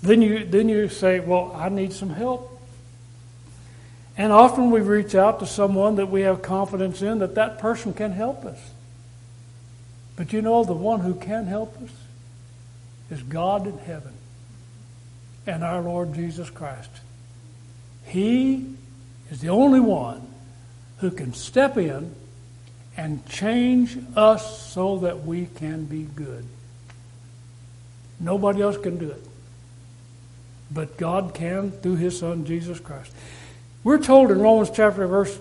then 0.05 0.21
you, 0.21 0.45
then 0.45 0.69
you 0.69 0.89
say, 0.89 1.19
Well, 1.19 1.53
I 1.57 1.71
need 1.71 1.93
some 1.93 2.11
help. 2.11 2.51
And 4.17 4.33
often 4.33 4.71
we 4.71 4.81
reach 4.81 5.15
out 5.15 5.41
to 5.41 5.47
someone 5.47 5.97
that 5.97 6.07
we 6.07 6.21
have 6.21 6.43
confidence 6.43 7.03
in 7.03 7.19
that 7.19 7.35
that 7.35 7.59
person 7.59 7.95
can 7.95 8.13
help 8.13 8.45
us. 8.45 8.59
But 10.15 10.33
you 10.33 10.43
know, 10.43 10.63
the 10.63 10.75
one 10.75 11.01
who 11.01 11.15
can 11.15 11.47
help 11.47 11.77
us 11.83 11.91
is 13.11 13.23
God 13.23 13.67
in 13.67 13.79
heaven 13.79 14.13
and 15.47 15.65
our 15.65 15.81
Lord 15.81 16.15
Jesus 16.15 16.49
Christ. 16.51 16.91
He 18.05 18.75
is 19.31 19.41
the 19.41 19.49
only 19.49 19.81
one 19.81 20.25
who 20.99 21.11
can 21.11 21.33
step 21.33 21.77
in 21.77 22.15
and 22.97 23.27
change 23.27 23.99
us 24.15 24.71
so 24.71 24.99
that 24.99 25.25
we 25.25 25.47
can 25.47 25.87
be 25.87 26.03
good. 26.03 26.45
Nobody 28.21 28.63
else 28.63 28.77
can 28.77 28.99
do 28.99 29.11
it 29.11 29.25
but 30.75 30.97
God 30.97 31.33
can 31.35 31.71
through 31.71 31.97
his 31.97 32.19
son 32.19 32.45
Jesus 32.45 32.81
Christ. 32.81 33.13
We're 33.85 33.99
told 33.99 34.31
in 34.31 34.41
Romans 34.41 34.71
chapter 34.71 35.07
verse 35.07 35.39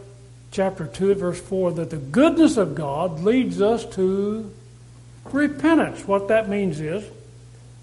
chapter 0.51 0.85
2 0.85 1.15
verse 1.15 1.41
4 1.41 1.71
that 1.73 1.89
the 1.89 1.97
goodness 1.97 2.57
of 2.57 2.75
God 2.75 3.23
leads 3.23 3.61
us 3.61 3.85
to 3.95 4.51
repentance. 5.25 6.07
What 6.07 6.27
that 6.27 6.47
means 6.47 6.79
is 6.79 7.03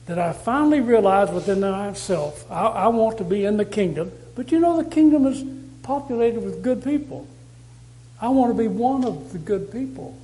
that 0.06 0.18
I 0.18 0.32
finally 0.32 0.80
realize 0.80 1.30
within 1.30 1.60
myself 1.60 2.50
I, 2.50 2.66
I 2.66 2.88
want 2.88 3.18
to 3.18 3.24
be 3.24 3.44
in 3.44 3.56
the 3.56 3.64
kingdom, 3.64 4.12
but 4.36 4.52
you 4.52 4.60
know 4.60 4.80
the 4.80 4.88
kingdom 4.88 5.26
is 5.26 5.44
populated 5.82 6.44
with 6.44 6.62
good 6.62 6.84
people. 6.84 7.26
I 8.20 8.28
want 8.28 8.54
to 8.54 8.58
be 8.62 8.68
one 8.68 9.04
of 9.04 9.32
the 9.32 9.38
good 9.38 9.72
people. 9.72 10.16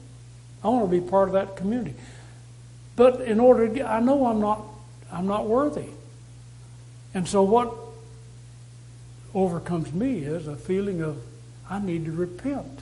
I 0.63 0.69
want 0.69 0.91
to 0.91 1.01
be 1.01 1.01
part 1.01 1.29
of 1.29 1.35
that 1.35 1.57
community. 1.57 1.95
But 2.95 3.23
in 3.23 3.41
order 3.41 3.69
to 3.69 3.75
get, 3.75 3.87
I 3.87 4.01
know 4.01 4.27
I'm 4.27 4.41
not 4.41 4.63
I'm 5.13 5.27
not 5.27 5.47
worthy. 5.47 5.87
And 7.17 7.27
so, 7.27 7.43
what 7.43 7.73
overcomes 9.35 9.91
me 9.95 10.19
is 10.19 10.47
a 10.47 10.55
feeling 10.55 11.01
of 11.01 11.17
I 11.69 11.79
need 11.79 12.05
to 12.05 12.13
repent. 12.13 12.81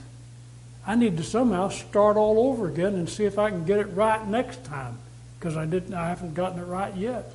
I 0.85 0.95
need 0.95 1.15
to 1.15 1.23
somehow 1.23 1.69
start 1.69 2.17
all 2.17 2.49
over 2.49 2.67
again 2.67 2.95
and 2.95 3.07
see 3.07 3.23
if 3.23 3.39
I 3.39 3.49
can 3.49 3.63
get 3.63 3.79
it 3.79 3.85
right 3.85 4.27
next 4.27 4.65
time 4.65 4.97
because 5.39 5.55
I 5.55 5.65
didn't 5.65 5.93
I 5.93 6.09
haven't 6.09 6.33
gotten 6.33 6.59
it 6.59 6.65
right 6.65 6.93
yet. 6.97 7.31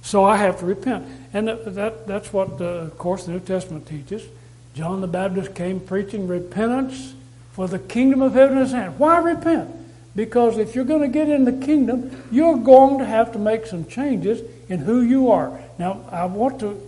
So 0.00 0.22
I 0.22 0.36
have 0.36 0.60
to 0.60 0.66
repent. 0.66 1.04
And 1.32 1.48
that, 1.48 2.06
that's 2.06 2.32
what, 2.32 2.60
of 2.60 2.96
course, 2.96 3.24
the 3.24 3.32
New 3.32 3.40
Testament 3.40 3.88
teaches. 3.88 4.22
John 4.74 5.00
the 5.00 5.08
Baptist 5.08 5.56
came 5.56 5.80
preaching 5.80 6.28
repentance 6.28 7.14
for 7.50 7.66
the 7.66 7.80
kingdom 7.80 8.22
of 8.22 8.34
heaven 8.34 8.58
is 8.58 8.72
at 8.72 8.82
hand. 8.82 8.98
Why 9.00 9.18
repent? 9.18 9.74
Because 10.14 10.58
if 10.58 10.76
you're 10.76 10.84
going 10.84 11.02
to 11.02 11.08
get 11.08 11.28
in 11.28 11.44
the 11.44 11.66
kingdom, 11.66 12.22
you're 12.30 12.56
going 12.56 12.98
to 12.98 13.04
have 13.04 13.32
to 13.32 13.40
make 13.40 13.66
some 13.66 13.84
changes 13.84 14.48
in 14.68 14.78
who 14.78 15.00
you 15.00 15.32
are. 15.32 15.60
Now, 15.78 16.04
I 16.10 16.24
want 16.24 16.60
to 16.60 16.80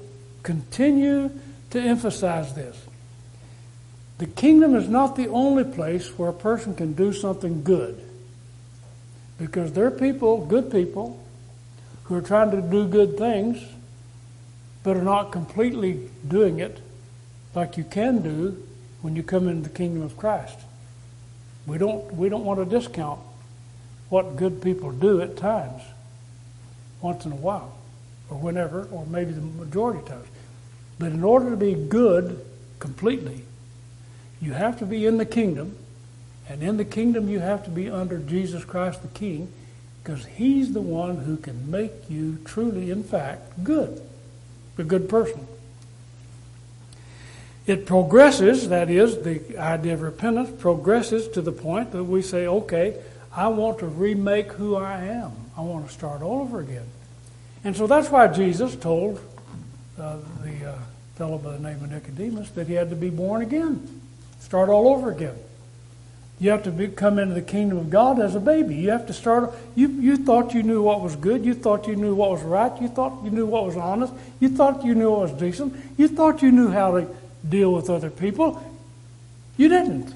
continue 0.42 1.30
to 1.70 1.80
emphasize 1.80 2.54
this. 2.54 2.76
The 4.18 4.26
kingdom 4.26 4.74
is 4.74 4.88
not 4.88 5.16
the 5.16 5.28
only 5.28 5.64
place 5.64 6.18
where 6.18 6.28
a 6.28 6.34
person 6.34 6.74
can 6.74 6.92
do 6.92 7.12
something 7.12 7.62
good. 7.62 8.04
Because 9.38 9.72
there 9.72 9.86
are 9.86 9.90
people, 9.90 10.44
good 10.44 10.70
people, 10.70 11.18
who 12.04 12.16
are 12.16 12.20
trying 12.20 12.50
to 12.50 12.60
do 12.60 12.86
good 12.88 13.16
things, 13.16 13.64
but 14.82 14.96
are 14.96 15.02
not 15.02 15.30
completely 15.30 16.10
doing 16.26 16.58
it 16.58 16.80
like 17.54 17.76
you 17.76 17.84
can 17.84 18.20
do 18.20 18.62
when 19.02 19.16
you 19.16 19.22
come 19.22 19.48
into 19.48 19.68
the 19.68 19.74
kingdom 19.74 20.02
of 20.02 20.16
Christ. 20.16 20.58
We 21.66 21.78
don't, 21.78 22.12
we 22.14 22.28
don't 22.28 22.44
want 22.44 22.58
to 22.58 22.66
discount 22.66 23.20
what 24.08 24.36
good 24.36 24.60
people 24.60 24.90
do 24.90 25.20
at 25.20 25.36
times, 25.36 25.82
once 27.00 27.24
in 27.24 27.32
a 27.32 27.36
while, 27.36 27.76
or 28.30 28.38
whenever, 28.38 28.84
or 28.92 29.04
maybe 29.06 29.32
the 29.32 29.40
majority 29.40 29.98
of 29.98 30.06
times. 30.06 30.26
But 30.98 31.12
in 31.12 31.24
order 31.24 31.50
to 31.50 31.56
be 31.56 31.74
good 31.74 32.44
completely, 32.78 33.42
you 34.40 34.52
have 34.52 34.78
to 34.78 34.86
be 34.86 35.04
in 35.04 35.18
the 35.18 35.26
kingdom, 35.26 35.76
and 36.48 36.62
in 36.62 36.76
the 36.76 36.84
kingdom 36.84 37.28
you 37.28 37.40
have 37.40 37.64
to 37.64 37.70
be 37.70 37.90
under 37.90 38.18
Jesus 38.18 38.64
Christ 38.64 39.02
the 39.02 39.08
King, 39.08 39.52
because 40.02 40.24
He's 40.24 40.72
the 40.72 40.80
one 40.80 41.18
who 41.18 41.36
can 41.36 41.70
make 41.70 42.08
you 42.08 42.38
truly, 42.44 42.90
in 42.90 43.02
fact, 43.02 43.62
good, 43.64 44.00
a 44.78 44.84
good 44.84 45.08
person. 45.08 45.46
It 47.66 47.86
progresses, 47.86 48.68
that 48.70 48.90
is, 48.90 49.22
the 49.22 49.58
idea 49.58 49.94
of 49.94 50.02
repentance 50.02 50.50
progresses 50.58 51.28
to 51.28 51.42
the 51.42 51.52
point 51.52 51.92
that 51.92 52.04
we 52.04 52.22
say, 52.22 52.46
okay, 52.46 52.96
I 53.34 53.48
want 53.48 53.78
to 53.80 53.86
remake 53.86 54.52
who 54.52 54.76
I 54.76 55.04
am. 55.04 55.32
I 55.56 55.60
want 55.60 55.86
to 55.86 55.92
start 55.92 56.22
all 56.22 56.40
over 56.40 56.60
again. 56.60 56.86
And 57.64 57.76
so 57.76 57.86
that's 57.86 58.10
why 58.10 58.28
Jesus 58.28 58.74
told 58.76 59.20
uh, 59.98 60.16
the 60.42 60.70
uh, 60.70 60.78
fellow 61.16 61.38
by 61.38 61.52
the 61.52 61.58
name 61.58 61.82
of 61.84 61.90
Nicodemus 61.90 62.50
that 62.50 62.66
he 62.66 62.74
had 62.74 62.90
to 62.90 62.96
be 62.96 63.10
born 63.10 63.42
again, 63.42 64.00
start 64.40 64.68
all 64.68 64.88
over 64.88 65.10
again. 65.10 65.36
You 66.40 66.48
have 66.50 66.62
to 66.62 66.70
be, 66.70 66.88
come 66.88 67.18
into 67.18 67.34
the 67.34 67.42
kingdom 67.42 67.76
of 67.76 67.90
God 67.90 68.18
as 68.18 68.34
a 68.34 68.40
baby. 68.40 68.74
You 68.74 68.90
have 68.90 69.06
to 69.08 69.12
start. 69.12 69.52
You, 69.74 69.88
you 69.88 70.16
thought 70.16 70.54
you 70.54 70.62
knew 70.62 70.80
what 70.80 71.02
was 71.02 71.14
good. 71.14 71.44
You 71.44 71.52
thought 71.52 71.86
you 71.86 71.96
knew 71.96 72.14
what 72.14 72.30
was 72.30 72.42
right. 72.42 72.72
You 72.80 72.88
thought 72.88 73.22
you 73.22 73.30
knew 73.30 73.44
what 73.44 73.66
was 73.66 73.76
honest. 73.76 74.14
You 74.40 74.48
thought 74.48 74.82
you 74.82 74.94
knew 74.94 75.10
what 75.10 75.20
was 75.20 75.32
decent. 75.32 75.76
You 75.98 76.08
thought 76.08 76.40
you 76.40 76.50
knew 76.50 76.70
how 76.70 76.92
to 76.92 77.06
deal 77.46 77.74
with 77.74 77.90
other 77.90 78.08
people. 78.08 78.62
You 79.58 79.68
didn't. 79.68 80.14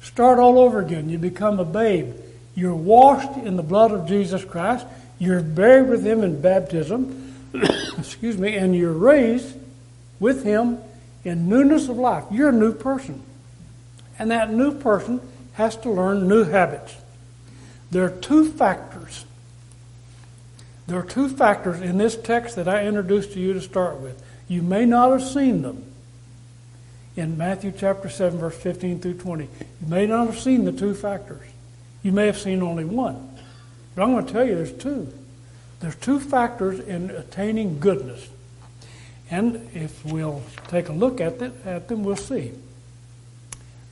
Start 0.00 0.38
all 0.38 0.58
over 0.58 0.80
again. 0.80 1.10
You 1.10 1.18
become 1.18 1.60
a 1.60 1.64
babe. 1.66 2.14
You're 2.54 2.74
washed 2.74 3.36
in 3.36 3.56
the 3.56 3.62
blood 3.62 3.92
of 3.92 4.08
Jesus 4.08 4.42
Christ. 4.42 4.86
You're 5.20 5.42
buried 5.42 5.88
with 5.88 6.04
Him 6.04 6.24
in 6.24 6.40
baptism. 6.40 7.34
Excuse 7.98 8.36
me. 8.36 8.56
And 8.56 8.74
you're 8.74 8.92
raised 8.92 9.54
with 10.18 10.42
Him 10.42 10.78
in 11.22 11.48
newness 11.48 11.88
of 11.88 11.98
life. 11.98 12.24
You're 12.32 12.48
a 12.48 12.52
new 12.52 12.72
person. 12.72 13.22
And 14.18 14.32
that 14.32 14.52
new 14.52 14.72
person 14.76 15.20
has 15.52 15.76
to 15.76 15.90
learn 15.90 16.26
new 16.26 16.44
habits. 16.44 16.96
There 17.90 18.04
are 18.04 18.10
two 18.10 18.50
factors. 18.50 19.24
There 20.86 20.98
are 20.98 21.04
two 21.04 21.28
factors 21.28 21.80
in 21.80 21.98
this 21.98 22.16
text 22.16 22.56
that 22.56 22.66
I 22.66 22.86
introduced 22.86 23.34
to 23.34 23.40
you 23.40 23.52
to 23.52 23.60
start 23.60 23.98
with. 24.00 24.20
You 24.48 24.62
may 24.62 24.86
not 24.86 25.12
have 25.12 25.22
seen 25.22 25.62
them 25.62 25.84
in 27.14 27.36
Matthew 27.36 27.72
chapter 27.76 28.08
7, 28.08 28.38
verse 28.38 28.56
15 28.56 29.00
through 29.00 29.14
20. 29.14 29.44
You 29.44 29.50
may 29.86 30.06
not 30.06 30.28
have 30.28 30.38
seen 30.38 30.64
the 30.64 30.72
two 30.72 30.94
factors. 30.94 31.46
You 32.02 32.12
may 32.12 32.26
have 32.26 32.38
seen 32.38 32.62
only 32.62 32.84
one. 32.84 33.38
But 33.94 34.02
I'm 34.02 34.12
going 34.12 34.26
to 34.26 34.32
tell 34.32 34.44
you 34.44 34.54
there's 34.54 34.72
two. 34.72 35.12
There's 35.80 35.96
two 35.96 36.20
factors 36.20 36.78
in 36.80 37.10
attaining 37.10 37.80
goodness. 37.80 38.28
And 39.30 39.70
if 39.74 40.04
we'll 40.04 40.42
take 40.68 40.88
a 40.88 40.92
look 40.92 41.20
at, 41.20 41.40
it, 41.40 41.52
at 41.64 41.88
them, 41.88 42.04
we'll 42.04 42.16
see. 42.16 42.52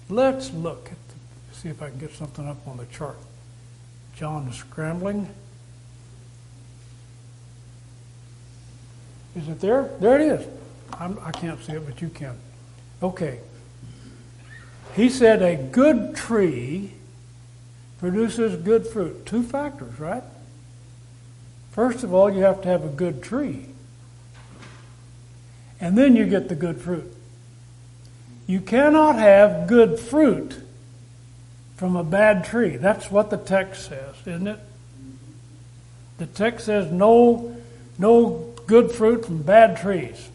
Let's 0.09 0.53
look 0.53 0.91
at. 0.91 1.57
see 1.57 1.69
if 1.69 1.83
I 1.83 1.91
can 1.91 1.99
get 1.99 2.13
something 2.13 2.47
up 2.47 2.67
on 2.67 2.77
the 2.77 2.87
chart. 2.87 3.19
John 4.17 4.49
is 4.49 4.57
scrambling. 4.57 5.29
Is 9.37 9.49
it 9.49 9.61
there? 9.61 9.91
There 10.01 10.21
it 10.21 10.41
is. 10.41 10.47
I'm, 10.95 11.19
I 11.23 11.31
can 11.31 11.51
not 11.51 11.63
see 11.63 11.75
it, 11.75 11.87
but 11.87 12.03
you 12.03 12.09
can. 12.09 12.37
Okay. 13.03 13.39
He 14.97 15.09
said 15.09 15.43
a 15.43 15.55
good 15.57 16.17
tree 16.17 16.93
produces 17.99 18.57
good 18.57 18.87
fruit. 18.87 19.27
Two 19.27 19.43
factors, 19.43 19.99
right? 19.99 20.23
First 21.73 22.03
of 22.03 22.15
all, 22.15 22.31
you 22.31 22.43
have 22.43 22.63
to 22.63 22.69
have 22.69 22.85
a 22.85 22.89
good 22.89 23.23
tree. 23.23 23.67
And 25.81 25.97
then 25.97 26.17
you 26.17 26.27
get 26.27 26.49
the 26.49 26.55
good 26.55 26.81
fruit. 26.81 27.13
You 28.47 28.61
cannot 28.61 29.17
have 29.17 29.67
good 29.67 29.99
fruit 29.99 30.61
from 31.77 31.95
a 31.97 32.03
bad 32.03 32.45
tree. 32.45 32.77
That's 32.77 33.11
what 33.11 33.31
the 33.31 33.37
text 33.37 33.89
says, 33.89 34.17
isn't 34.27 34.49
it? 34.49 34.59
The 36.19 36.27
text 36.27 36.67
says 36.67 36.91
no, 36.91 37.57
no 37.99 38.53
good 38.67 38.91
fruit 38.91 39.25
from 39.27 39.43
bad 39.43 39.77
trees. 39.77 40.31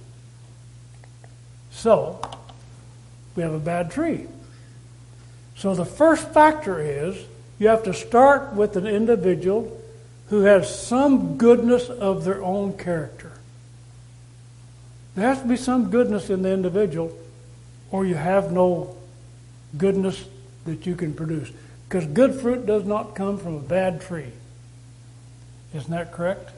So, 1.71 2.21
we 3.36 3.43
have 3.43 3.54
a 3.54 3.60
bad 3.60 3.91
tree. 3.91 4.28
So 5.56 5.76
the 5.76 5.86
first 5.86 6.30
factor 6.30 6.80
is 6.80 7.26
you 7.63 7.69
have 7.69 7.84
to 7.84 7.93
start 7.93 8.54
with 8.54 8.76
an 8.76 8.86
individual 8.86 9.82
who 10.28 10.41
has 10.41 10.86
some 10.86 11.38
goodness 11.38 11.88
of 11.88 12.26
their 12.26 12.43
own 12.43 12.78
character. 12.78 13.32
There 15.15 15.26
has 15.26 15.41
to 15.41 15.47
be 15.47 15.56
some 15.56 15.89
goodness 15.89 16.30
in 16.30 16.41
the 16.41 16.52
individual, 16.52 17.17
or 17.89 18.06
you 18.06 18.15
have 18.15 18.52
no 18.52 18.97
goodness 19.78 20.26
that 20.65 20.86
you 20.86 20.97
can 20.97 21.13
produce. 21.13 21.52
Because 21.88 22.06
good 22.06 22.41
fruit 22.41 22.65
does 22.65 22.84
not 22.84 23.15
come 23.15 23.38
from 23.38 23.56
a 23.56 23.62
bad 23.62 24.02
tree. 24.02 24.34
Isn't 25.73 25.91
that 25.91 26.12
correct? 26.12 26.49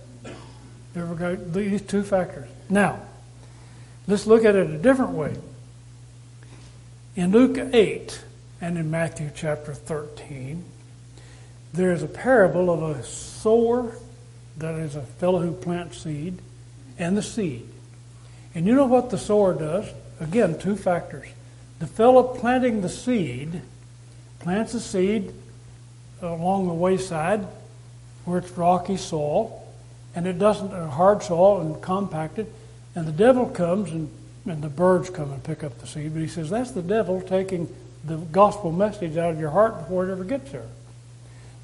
There. 0.94 1.36
These 1.36 1.84
two 1.84 2.02
factors. 2.02 2.50
Now, 2.68 3.00
let's 4.08 4.26
look 4.26 4.44
at 4.44 4.56
it 4.56 4.72
a 4.72 4.78
different 4.80 5.12
way. 5.12 5.36
In 7.16 7.32
Luke 7.32 7.60
8 7.60 8.24
and 8.60 8.76
in 8.80 8.90
Matthew 8.90 9.30
chapter 9.36 9.76
13, 9.76 10.64
there 11.76 11.92
is 11.92 12.04
a 12.04 12.08
parable 12.08 12.70
of 12.70 12.98
a 12.98 13.04
sower, 13.04 13.96
that 14.58 14.76
is 14.76 14.96
a 14.96 15.02
fellow 15.02 15.40
who 15.40 15.52
plants 15.52 15.98
seed, 15.98 16.40
and 16.98 17.18
the 17.18 17.22
seed. 17.22 17.68
And 18.54 18.66
you 18.66 18.74
know 18.74 18.86
what 18.86 19.10
the 19.10 19.18
sower 19.18 19.54
does? 19.54 19.90
Again, 20.20 20.58
two 20.58 20.76
factors. 20.76 21.28
The 21.80 21.88
fellow 21.88 22.24
planting 22.24 22.82
the 22.82 22.90
seed 22.90 23.62
plants 24.40 24.74
a 24.74 24.80
seed 24.80 25.34
along 26.22 26.68
the 26.68 26.74
wayside 26.74 27.46
where 28.24 28.40
it's 28.40 28.52
rocky 28.52 28.98
soil, 28.98 29.62
and 30.16 30.26
it 30.26 30.40
doesn't, 30.40 30.72
hard 30.72 31.22
soil 31.22 31.60
and 31.60 31.82
compacted, 31.82 32.48
and 32.96 33.06
the 33.06 33.12
devil 33.12 33.46
comes 33.48 33.92
and, 33.92 34.10
and 34.46 34.64
the 34.64 34.70
birds 34.70 35.10
come 35.10 35.32
and 35.32 35.44
pick 35.44 35.64
up 35.64 35.78
the 35.80 35.88
seed. 35.88 36.14
But 36.14 36.22
he 36.22 36.28
says 36.28 36.50
that's 36.50 36.72
the 36.72 36.82
devil 36.82 37.22
taking 37.22 37.68
the 38.06 38.18
gospel 38.18 38.72
message 38.72 39.18
out 39.18 39.32
of 39.32 39.40
your 39.40 39.50
heart 39.50 39.80
before 39.80 40.08
it 40.08 40.12
ever 40.12 40.24
gets 40.24 40.52
there. 40.52 40.66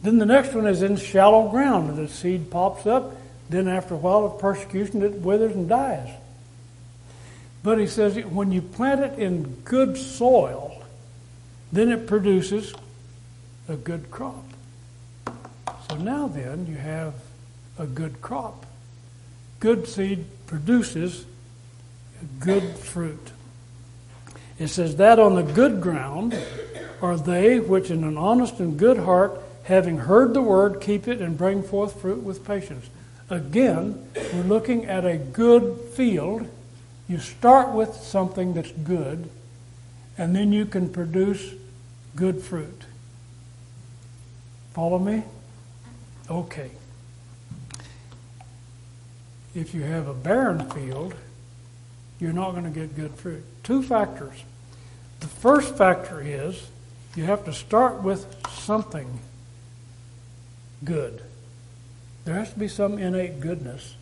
Then 0.02 0.18
the 0.18 0.26
next 0.26 0.54
one 0.54 0.66
is 0.66 0.82
in 0.82 0.98
shallow 0.98 1.50
ground, 1.50 1.90
and 1.90 1.98
the 1.98 2.08
seed 2.08 2.50
pops 2.50 2.86
up. 2.86 3.16
Then 3.50 3.68
after 3.68 3.94
a 3.94 3.98
while 3.98 4.26
of 4.26 4.40
persecution, 4.40 5.02
it 5.02 5.14
withers 5.14 5.54
and 5.54 5.70
dies. 5.70 6.10
But 7.64 7.78
he 7.78 7.88
says 7.88 8.18
when 8.26 8.52
you 8.52 8.62
plant 8.62 9.02
it 9.02 9.20
in 9.20 9.44
good 9.64 9.98
soil, 9.98 10.84
then 11.72 11.90
it 11.90 12.08
produces 12.08 12.74
a 13.68 13.76
good 13.76 14.10
crop. 14.10 14.44
So 15.90 15.98
now 15.98 16.28
then 16.28 16.66
you 16.66 16.76
have 16.76 17.14
a 17.78 17.86
good 17.86 18.22
crop. 18.22 18.66
Good 19.60 19.88
seed 19.88 20.26
produces 20.48 21.26
good 22.40 22.64
fruit. 22.78 23.32
It 24.60 24.68
says 24.68 24.96
that 24.98 25.20
on 25.20 25.36
the 25.36 25.44
good 25.44 25.82
ground 25.82 26.38
are 27.02 27.18
they 27.18 27.60
which 27.60 27.90
in 27.90 28.04
an 28.04 28.18
honest 28.18 28.60
and 28.60 28.78
good 28.78 28.98
heart, 28.98 29.42
having 29.64 29.98
heard 30.00 30.34
the 30.34 30.42
word, 30.42 30.82
keep 30.82 31.08
it 31.08 31.22
and 31.22 31.38
bring 31.38 31.64
forth 31.64 32.02
fruit 32.02 32.24
with 32.24 32.46
patience. 32.46 32.90
Again, 33.30 34.06
we're 34.34 34.44
looking 34.44 34.86
at 34.86 35.06
a 35.06 35.18
good 35.18 35.80
field. 35.94 36.48
You 37.08 37.20
start 37.20 37.72
with 37.72 37.94
something 37.96 38.54
that's 38.54 38.72
good 38.72 39.30
and 40.18 40.36
then 40.36 40.52
you 40.52 40.66
can 40.66 40.90
produce 40.90 41.54
good 42.16 42.42
fruit. 42.42 42.84
Follow 44.74 45.00
me? 45.00 45.24
Okay. 46.30 46.72
If 49.54 49.74
you 49.74 49.82
have 49.82 50.08
a 50.08 50.14
barren 50.14 50.70
field, 50.70 51.14
you're 52.20 52.34
not 52.34 52.52
going 52.52 52.64
to 52.64 52.70
get 52.70 52.96
good 52.96 53.16
fruit. 53.16 53.44
Two 53.64 53.84
factors. 53.84 54.44
The 55.20 55.28
first 55.28 55.78
factor 55.78 56.22
is 56.22 56.70
you 57.16 57.26
have 57.26 57.46
to 57.46 57.54
start 57.54 58.02
with 58.02 58.26
something 58.50 59.20
good. 60.84 61.24
There 62.26 62.36
has 62.36 62.54
to 62.54 62.60
be 62.60 62.68
some 62.68 62.98
innate 62.98 63.40
goodness 63.40 63.96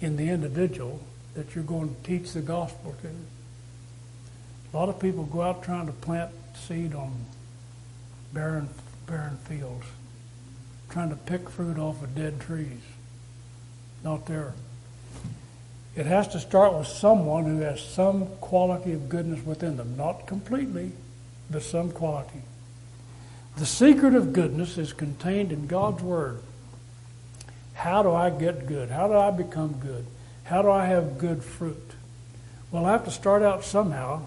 in 0.00 0.16
the 0.16 0.28
individual 0.28 1.00
that 1.34 1.54
you're 1.54 1.64
going 1.64 1.94
to 1.94 2.02
teach 2.02 2.32
the 2.32 2.40
gospel 2.40 2.94
to. 3.02 3.08
A 3.08 4.76
lot 4.76 4.88
of 4.88 5.00
people 5.00 5.24
go 5.24 5.42
out 5.42 5.62
trying 5.62 5.86
to 5.86 5.92
plant 5.92 6.30
seed 6.54 6.94
on 6.94 7.12
barren, 8.32 8.68
barren 9.06 9.38
fields, 9.44 9.86
trying 10.90 11.10
to 11.10 11.16
pick 11.16 11.48
fruit 11.48 11.78
off 11.78 12.02
of 12.02 12.14
dead 12.14 12.40
trees. 12.40 12.82
Not 14.02 14.26
there. 14.26 14.54
It 15.96 16.06
has 16.06 16.28
to 16.28 16.40
start 16.40 16.74
with 16.74 16.88
someone 16.88 17.44
who 17.44 17.60
has 17.60 17.80
some 17.80 18.26
quality 18.40 18.92
of 18.92 19.08
goodness 19.08 19.44
within 19.46 19.76
them. 19.76 19.96
Not 19.96 20.26
completely, 20.26 20.92
but 21.50 21.62
some 21.62 21.92
quality. 21.92 22.42
The 23.56 23.66
secret 23.66 24.14
of 24.14 24.32
goodness 24.32 24.78
is 24.78 24.92
contained 24.92 25.52
in 25.52 25.66
God's 25.66 26.02
Word. 26.02 26.40
How 27.74 28.02
do 28.02 28.12
I 28.12 28.30
get 28.30 28.66
good? 28.66 28.90
How 28.90 29.06
do 29.06 29.14
I 29.14 29.30
become 29.30 29.74
good? 29.74 30.06
How 30.44 30.62
do 30.62 30.70
I 30.70 30.86
have 30.86 31.18
good 31.18 31.42
fruit? 31.42 31.92
Well, 32.70 32.86
I 32.86 32.92
have 32.92 33.04
to 33.04 33.10
start 33.10 33.42
out 33.42 33.64
somehow 33.64 34.26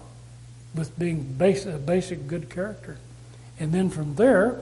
with 0.74 0.98
being 0.98 1.36
a 1.40 1.78
basic 1.78 2.26
good 2.26 2.48
character. 2.48 2.98
And 3.60 3.72
then 3.72 3.90
from 3.90 4.14
there, 4.14 4.60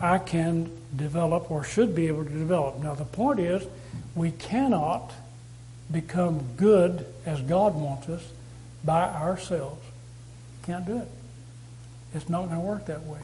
I 0.00 0.18
can 0.18 0.70
develop 0.94 1.50
or 1.50 1.62
should 1.62 1.94
be 1.94 2.08
able 2.08 2.24
to 2.24 2.30
develop. 2.30 2.82
Now, 2.82 2.94
the 2.94 3.04
point 3.04 3.38
is, 3.40 3.64
we 4.14 4.30
cannot 4.32 5.12
become 5.90 6.44
good 6.56 7.06
as 7.26 7.40
God 7.40 7.74
wants 7.74 8.08
us 8.08 8.24
by 8.84 9.08
ourselves. 9.08 9.84
Can't 10.64 10.86
do 10.86 10.98
it. 10.98 11.08
It's 12.14 12.28
not 12.28 12.46
going 12.46 12.60
to 12.60 12.66
work 12.66 12.86
that 12.86 13.04
way. 13.04 13.20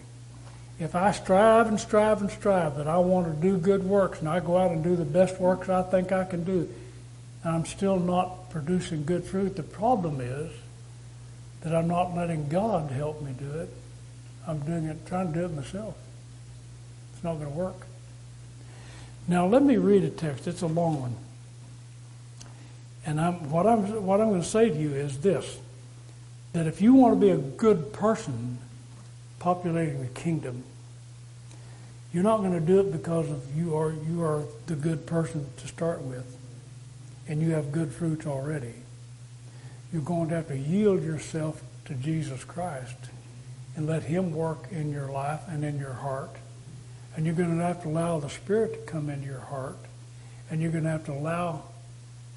If 0.80 0.94
I 0.94 1.12
strive 1.12 1.66
and 1.66 1.78
strive 1.78 2.22
and 2.22 2.30
strive 2.30 2.76
that 2.78 2.88
I 2.88 2.96
want 2.96 3.26
to 3.26 3.32
do 3.34 3.58
good 3.58 3.84
works 3.84 4.20
and 4.20 4.28
I 4.28 4.40
go 4.40 4.56
out 4.56 4.70
and 4.70 4.82
do 4.82 4.96
the 4.96 5.04
best 5.04 5.38
works 5.38 5.68
I 5.68 5.82
think 5.82 6.10
I 6.10 6.24
can 6.24 6.42
do, 6.42 6.68
and 7.44 7.54
I'm 7.54 7.66
still 7.66 7.98
not 7.98 8.48
producing 8.48 9.04
good 9.04 9.24
fruit, 9.24 9.56
the 9.56 9.62
problem 9.62 10.22
is 10.22 10.50
that 11.60 11.74
I'm 11.74 11.86
not 11.86 12.16
letting 12.16 12.48
God 12.48 12.90
help 12.90 13.20
me 13.20 13.32
do 13.38 13.50
it. 13.60 13.68
I'm 14.46 14.60
doing 14.60 14.86
it, 14.86 15.06
trying 15.06 15.34
to 15.34 15.38
do 15.38 15.44
it 15.44 15.52
myself. 15.52 15.94
It's 17.12 17.22
not 17.22 17.34
going 17.34 17.52
to 17.52 17.58
work. 17.58 17.86
Now 19.28 19.46
let 19.46 19.62
me 19.62 19.76
read 19.76 20.02
a 20.02 20.10
text. 20.10 20.48
It's 20.48 20.62
a 20.62 20.66
long 20.66 21.02
one. 21.02 21.16
And 23.04 23.20
I'm, 23.20 23.50
what, 23.50 23.66
I'm, 23.66 24.06
what 24.06 24.22
I'm 24.22 24.30
going 24.30 24.40
to 24.40 24.48
say 24.48 24.70
to 24.70 24.76
you 24.76 24.94
is 24.94 25.20
this 25.20 25.58
that 26.54 26.66
if 26.66 26.80
you 26.80 26.94
want 26.94 27.14
to 27.14 27.20
be 27.20 27.30
a 27.30 27.36
good 27.36 27.92
person 27.92 28.58
populating 29.40 30.00
the 30.00 30.08
kingdom, 30.08 30.62
you're 32.12 32.22
not 32.22 32.38
going 32.38 32.52
to 32.52 32.60
do 32.60 32.80
it 32.80 32.92
because 32.92 33.28
of 33.30 33.56
you 33.56 33.76
are, 33.76 33.92
you 33.92 34.22
are 34.22 34.44
the 34.66 34.76
good 34.76 35.06
person 35.06 35.46
to 35.56 35.66
start 35.66 36.02
with 36.02 36.36
and 37.28 37.40
you 37.40 37.50
have 37.50 37.70
good 37.70 37.92
fruits 37.92 38.26
already. 38.26 38.74
You're 39.92 40.02
going 40.02 40.28
to 40.30 40.36
have 40.36 40.48
to 40.48 40.58
yield 40.58 41.02
yourself 41.02 41.62
to 41.84 41.94
Jesus 41.94 42.42
Christ 42.44 42.96
and 43.76 43.86
let 43.86 44.02
Him 44.02 44.32
work 44.32 44.66
in 44.72 44.92
your 44.92 45.10
life 45.10 45.40
and 45.48 45.64
in 45.64 45.78
your 45.78 45.92
heart. 45.92 46.30
And 47.16 47.24
you're 47.24 47.34
going 47.34 47.56
to 47.56 47.64
have 47.64 47.82
to 47.82 47.88
allow 47.88 48.18
the 48.18 48.28
Spirit 48.28 48.72
to 48.74 48.92
come 48.92 49.08
into 49.08 49.26
your 49.26 49.40
heart. 49.40 49.78
And 50.50 50.60
you're 50.60 50.72
going 50.72 50.84
to 50.84 50.90
have 50.90 51.04
to 51.06 51.12
allow 51.12 51.62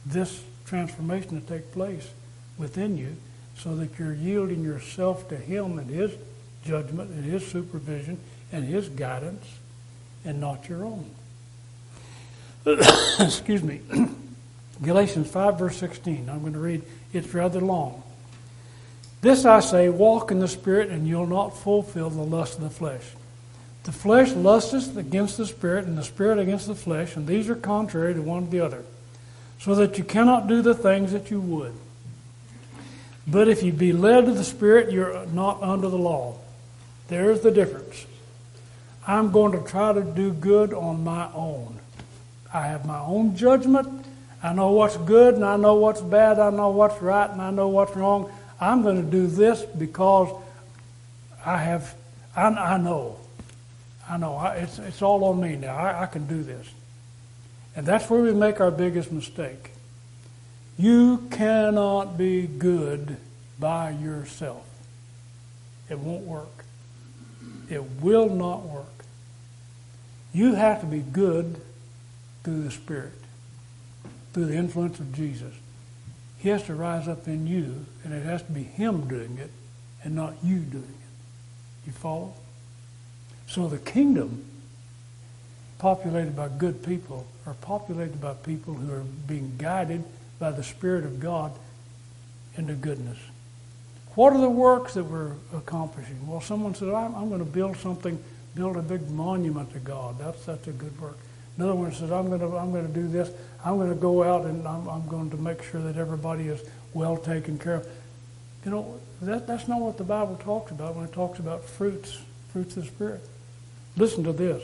this 0.05 0.43
transformation 0.65 1.41
to 1.41 1.47
take 1.47 1.71
place 1.71 2.09
within 2.57 2.97
you 2.97 3.15
so 3.57 3.75
that 3.75 3.97
you're 3.97 4.13
yielding 4.13 4.63
yourself 4.63 5.27
to 5.29 5.37
Him 5.37 5.79
and 5.79 5.89
His 5.89 6.11
judgment 6.63 7.11
and 7.11 7.23
His 7.23 7.45
supervision 7.45 8.19
and 8.51 8.65
His 8.65 8.89
guidance 8.89 9.45
and 10.25 10.39
not 10.39 10.67
your 10.69 10.85
own. 10.85 11.09
Excuse 13.19 13.63
me. 13.63 13.81
Galatians 14.83 15.29
5, 15.29 15.59
verse 15.59 15.77
16. 15.77 16.29
I'm 16.29 16.41
going 16.41 16.53
to 16.53 16.59
read, 16.59 16.83
it's 17.13 17.33
rather 17.33 17.61
long. 17.61 18.03
This 19.21 19.45
I 19.45 19.59
say, 19.61 19.89
walk 19.89 20.31
in 20.31 20.39
the 20.39 20.47
Spirit, 20.47 20.89
and 20.89 21.07
you'll 21.07 21.27
not 21.27 21.57
fulfill 21.57 22.09
the 22.09 22.21
lust 22.21 22.57
of 22.57 22.63
the 22.63 22.69
flesh. 22.69 23.03
The 23.83 23.91
flesh 23.91 24.31
lusteth 24.31 24.97
against 24.97 25.37
the 25.37 25.45
Spirit, 25.45 25.85
and 25.85 25.97
the 25.97 26.03
Spirit 26.03 26.39
against 26.39 26.67
the 26.67 26.75
flesh, 26.75 27.15
and 27.15 27.27
these 27.27 27.49
are 27.49 27.55
contrary 27.55 28.13
to 28.13 28.21
one 28.21 28.45
to 28.45 28.51
the 28.51 28.59
other 28.59 28.83
so 29.59 29.75
that 29.75 29.97
you 29.97 30.03
cannot 30.03 30.47
do 30.47 30.61
the 30.61 30.73
things 30.73 31.13
that 31.13 31.31
you 31.31 31.39
would. 31.39 31.73
But 33.25 33.47
if 33.47 33.63
you 33.63 33.71
be 33.71 33.93
led 33.93 34.25
to 34.25 34.33
the 34.33 34.43
Spirit, 34.43 34.91
you're 34.91 35.25
not 35.27 35.63
under 35.63 35.87
the 35.87 35.97
law. 35.97 36.37
There's 37.07 37.41
the 37.41 37.51
difference. 37.51 38.05
I'm 39.05 39.31
going 39.31 39.51
to 39.51 39.69
try 39.69 39.93
to 39.93 40.01
do 40.01 40.31
good 40.31 40.73
on 40.73 41.03
my 41.03 41.29
own. 41.33 41.79
I 42.53 42.67
have 42.67 42.85
my 42.85 42.99
own 42.99 43.35
judgment. 43.35 44.05
I 44.41 44.53
know 44.53 44.71
what's 44.71 44.97
good 44.97 45.35
and 45.35 45.45
I 45.45 45.57
know 45.57 45.75
what's 45.75 46.01
bad. 46.01 46.39
I 46.39 46.49
know 46.49 46.69
what's 46.69 47.01
right 47.01 47.29
and 47.29 47.41
I 47.41 47.51
know 47.51 47.69
what's 47.69 47.95
wrong. 47.95 48.31
I'm 48.59 48.81
going 48.81 49.03
to 49.03 49.09
do 49.09 49.27
this 49.27 49.61
because 49.63 50.29
I 51.45 51.57
have, 51.57 51.95
I, 52.35 52.47
I 52.47 52.77
know. 52.77 53.17
I 54.09 54.17
know. 54.17 54.35
I, 54.35 54.55
it's, 54.55 54.79
it's 54.79 55.01
all 55.01 55.23
on 55.25 55.41
me 55.41 55.55
now. 55.55 55.75
I, 55.75 56.03
I 56.03 56.05
can 56.05 56.27
do 56.27 56.43
this. 56.43 56.69
And 57.75 57.85
that's 57.85 58.09
where 58.09 58.21
we 58.21 58.33
make 58.33 58.61
our 58.61 58.71
biggest 58.71 59.11
mistake. 59.11 59.71
You 60.77 61.27
cannot 61.31 62.17
be 62.17 62.47
good 62.47 63.17
by 63.59 63.91
yourself. 63.91 64.65
It 65.89 65.99
won't 65.99 66.23
work. 66.23 66.62
It 67.69 67.83
will 68.01 68.29
not 68.29 68.63
work. 68.63 68.85
You 70.33 70.55
have 70.55 70.81
to 70.81 70.85
be 70.85 70.99
good 70.99 71.61
through 72.43 72.63
the 72.63 72.71
Spirit, 72.71 73.13
through 74.33 74.45
the 74.45 74.55
influence 74.55 74.99
of 74.99 75.13
Jesus. 75.13 75.53
He 76.39 76.49
has 76.49 76.63
to 76.63 76.75
rise 76.75 77.07
up 77.07 77.27
in 77.27 77.47
you, 77.47 77.85
and 78.03 78.13
it 78.13 78.23
has 78.25 78.43
to 78.43 78.51
be 78.51 78.63
Him 78.63 79.07
doing 79.07 79.37
it 79.37 79.51
and 80.03 80.15
not 80.15 80.35
you 80.43 80.59
doing 80.59 80.83
it. 80.83 81.87
You 81.87 81.93
follow? 81.93 82.33
So 83.47 83.67
the 83.67 83.77
kingdom 83.77 84.45
populated 85.77 86.35
by 86.35 86.49
good 86.49 86.83
people 86.83 87.27
are 87.45 87.53
populated 87.55 88.19
by 88.19 88.33
people 88.33 88.73
who 88.73 88.91
are 88.93 89.03
being 89.27 89.55
guided 89.57 90.03
by 90.39 90.51
the 90.51 90.63
Spirit 90.63 91.05
of 91.05 91.19
God 91.19 91.51
into 92.57 92.73
goodness. 92.73 93.17
What 94.15 94.33
are 94.33 94.39
the 94.39 94.49
works 94.49 94.93
that 94.93 95.05
we're 95.05 95.33
accomplishing? 95.55 96.27
Well, 96.27 96.41
someone 96.41 96.75
said, 96.75 96.89
I'm, 96.89 97.15
I'm 97.15 97.29
going 97.29 97.43
to 97.43 97.51
build 97.51 97.77
something, 97.77 98.21
build 98.55 98.77
a 98.77 98.81
big 98.81 99.09
monument 99.09 99.73
to 99.73 99.79
God. 99.79 100.19
That's, 100.19 100.45
that's 100.45 100.67
a 100.67 100.71
good 100.71 100.99
work. 101.01 101.17
Another 101.57 101.75
one 101.75 101.91
says, 101.93 102.11
I'm 102.11 102.27
going 102.27 102.39
to, 102.39 102.57
I'm 102.57 102.71
going 102.71 102.87
to 102.87 102.93
do 102.93 103.07
this. 103.07 103.31
I'm 103.63 103.77
going 103.77 103.89
to 103.89 103.95
go 103.95 104.23
out 104.23 104.45
and 104.45 104.67
I'm, 104.67 104.87
I'm 104.87 105.07
going 105.07 105.29
to 105.31 105.37
make 105.37 105.63
sure 105.63 105.81
that 105.81 105.97
everybody 105.97 106.47
is 106.47 106.61
well 106.93 107.17
taken 107.17 107.57
care 107.57 107.75
of. 107.75 107.87
You 108.65 108.71
know, 108.71 108.99
that, 109.21 109.47
that's 109.47 109.67
not 109.67 109.81
what 109.81 109.97
the 109.97 110.03
Bible 110.03 110.35
talks 110.35 110.71
about 110.71 110.95
when 110.95 111.05
it 111.05 111.13
talks 111.13 111.39
about 111.39 111.65
fruits, 111.65 112.19
fruits 112.51 112.77
of 112.77 112.83
the 112.83 112.89
Spirit. 112.89 113.21
Listen 113.97 114.23
to 114.23 114.33
this 114.33 114.63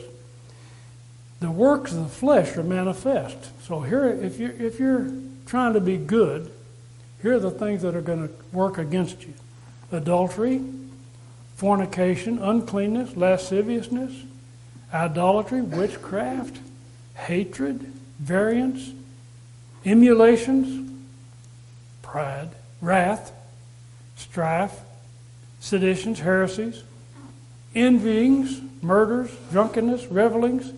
the 1.40 1.50
works 1.50 1.92
of 1.92 2.04
the 2.04 2.08
flesh 2.08 2.56
are 2.56 2.62
manifest. 2.62 3.50
So 3.64 3.80
here, 3.80 4.04
if 4.06 4.38
you're, 4.38 4.52
if 4.52 4.78
you're 4.78 5.10
trying 5.46 5.72
to 5.72 5.80
be 5.80 5.96
good, 5.96 6.52
here 7.22 7.34
are 7.34 7.40
the 7.40 7.50
things 7.50 7.82
that 7.82 7.94
are 7.94 8.00
going 8.00 8.28
to 8.28 8.34
work 8.52 8.78
against 8.78 9.22
you. 9.22 9.34
Adultery, 9.92 10.62
fornication, 11.56 12.38
uncleanness, 12.38 13.16
lasciviousness, 13.16 14.24
idolatry, 14.94 15.60
witchcraft, 15.60 16.58
hatred, 17.14 17.80
variance, 18.18 18.92
emulations, 19.84 20.90
pride, 22.02 22.48
wrath, 22.80 23.32
strife, 24.16 24.80
seditions, 25.60 26.20
heresies, 26.20 26.82
envyings, 27.74 28.60
murders, 28.82 29.30
drunkenness, 29.50 30.06
revelings, 30.06 30.72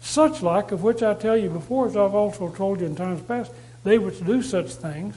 such 0.00 0.42
like, 0.42 0.72
of 0.72 0.82
which 0.82 1.02
I 1.02 1.14
tell 1.14 1.36
you 1.36 1.50
before, 1.50 1.86
as 1.86 1.96
I've 1.96 2.14
also 2.14 2.48
told 2.48 2.80
you 2.80 2.86
in 2.86 2.96
times 2.96 3.22
past, 3.22 3.52
they 3.84 3.98
which 3.98 4.24
do 4.24 4.42
such 4.42 4.70
things 4.70 5.16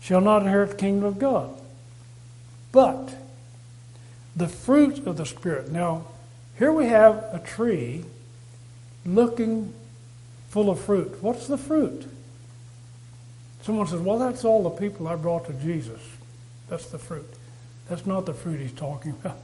shall 0.00 0.20
not 0.20 0.42
inherit 0.42 0.70
the 0.70 0.76
kingdom 0.76 1.04
of 1.04 1.18
God. 1.18 1.50
But 2.72 3.14
the 4.36 4.48
fruit 4.48 5.06
of 5.06 5.16
the 5.16 5.26
Spirit. 5.26 5.70
Now, 5.70 6.06
here 6.58 6.72
we 6.72 6.86
have 6.86 7.14
a 7.32 7.40
tree 7.44 8.04
looking 9.04 9.74
full 10.48 10.70
of 10.70 10.80
fruit. 10.80 11.22
What's 11.22 11.46
the 11.46 11.58
fruit? 11.58 12.06
Someone 13.62 13.86
says, 13.86 14.00
Well, 14.00 14.18
that's 14.18 14.44
all 14.44 14.62
the 14.62 14.70
people 14.70 15.08
I 15.08 15.16
brought 15.16 15.46
to 15.46 15.52
Jesus. 15.54 16.00
That's 16.68 16.86
the 16.86 16.98
fruit. 16.98 17.28
That's 17.88 18.06
not 18.06 18.26
the 18.26 18.34
fruit 18.34 18.60
he's 18.60 18.72
talking 18.72 19.12
about. 19.12 19.38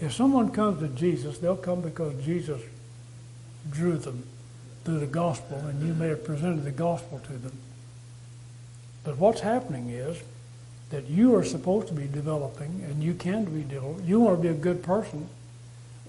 If 0.00 0.12
someone 0.12 0.50
comes 0.50 0.80
to 0.80 0.88
Jesus, 0.88 1.38
they'll 1.38 1.56
come 1.56 1.80
because 1.80 2.22
Jesus 2.24 2.60
drew 3.70 3.96
them 3.96 4.24
through 4.84 5.00
the 5.00 5.06
gospel, 5.06 5.58
and 5.58 5.86
you 5.86 5.92
may 5.94 6.08
have 6.08 6.24
presented 6.24 6.64
the 6.64 6.70
gospel 6.70 7.18
to 7.18 7.32
them. 7.32 7.52
But 9.08 9.16
what's 9.16 9.40
happening 9.40 9.88
is 9.88 10.22
that 10.90 11.08
you 11.08 11.34
are 11.34 11.42
supposed 11.42 11.88
to 11.88 11.94
be 11.94 12.06
developing, 12.06 12.84
and 12.86 13.02
you 13.02 13.14
can 13.14 13.46
be 13.46 13.62
developing. 13.62 14.04
You 14.04 14.20
want 14.20 14.36
to 14.36 14.42
be 14.42 14.48
a 14.48 14.52
good 14.52 14.82
person. 14.82 15.30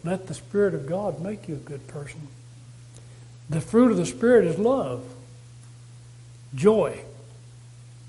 Let 0.03 0.27
the 0.27 0.33
Spirit 0.33 0.73
of 0.73 0.85
God 0.85 1.21
make 1.21 1.47
you 1.47 1.55
a 1.55 1.59
good 1.59 1.87
person. 1.87 2.27
The 3.49 3.61
fruit 3.61 3.91
of 3.91 3.95
the 3.95 4.05
Spirit 4.05 4.43
is 4.43 4.59
love, 4.59 5.01
joy. 6.53 6.99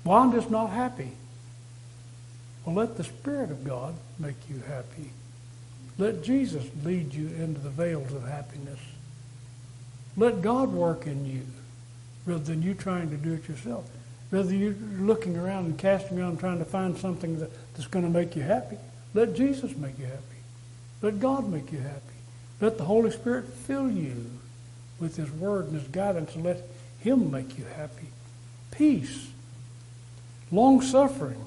Well, 0.03 0.17
I'm 0.17 0.33
just 0.33 0.51
not 0.51 0.71
happy. 0.71 1.11
Well, 2.65 2.75
let 2.75 2.97
the 2.97 3.05
Spirit 3.05 3.49
of 3.49 3.63
God 3.63 3.95
make 4.19 4.49
you 4.49 4.61
happy. 4.67 5.11
Let 5.97 6.21
Jesus 6.21 6.65
lead 6.83 7.13
you 7.13 7.27
into 7.27 7.61
the 7.61 7.69
veils 7.69 8.11
of 8.11 8.27
happiness. 8.27 8.79
Let 10.17 10.41
God 10.41 10.73
work 10.73 11.07
in 11.07 11.25
you 11.25 11.43
rather 12.25 12.43
than 12.43 12.61
you 12.61 12.73
trying 12.73 13.09
to 13.09 13.15
do 13.15 13.35
it 13.35 13.47
yourself. 13.47 13.85
Rather 14.31 14.55
you're 14.55 14.75
looking 14.97 15.35
around 15.35 15.65
and 15.65 15.77
casting 15.77 16.19
around 16.19 16.39
trying 16.39 16.59
to 16.59 16.65
find 16.65 16.97
something 16.97 17.39
that, 17.39 17.51
that's 17.73 17.87
going 17.87 18.05
to 18.05 18.11
make 18.11 18.35
you 18.35 18.41
happy. 18.41 18.77
Let 19.13 19.35
Jesus 19.35 19.75
make 19.75 19.99
you 19.99 20.05
happy. 20.05 20.21
Let 21.01 21.19
God 21.19 21.49
make 21.49 21.71
you 21.71 21.79
happy. 21.79 21.99
Let 22.61 22.77
the 22.77 22.85
Holy 22.85 23.11
Spirit 23.11 23.47
fill 23.47 23.91
you 23.91 24.31
with 24.99 25.17
His 25.17 25.29
Word 25.31 25.65
and 25.65 25.79
His 25.79 25.87
guidance 25.89 26.33
and 26.35 26.45
let 26.45 26.65
Him 26.99 27.29
make 27.29 27.57
you 27.57 27.65
happy. 27.75 28.07
Peace. 28.71 29.27
Long 30.51 30.81
suffering. 30.81 31.43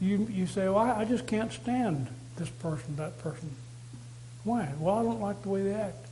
You, 0.00 0.28
you 0.30 0.46
say, 0.46 0.68
well, 0.68 0.78
I, 0.78 1.00
I 1.00 1.04
just 1.04 1.26
can't 1.26 1.52
stand 1.52 2.06
this 2.36 2.50
person, 2.50 2.96
that 2.96 3.18
person. 3.18 3.50
Why? 4.44 4.68
Well, 4.78 4.98
I 4.98 5.02
don't 5.02 5.20
like 5.20 5.42
the 5.42 5.48
way 5.48 5.62
they 5.62 5.74
act. 5.74 6.06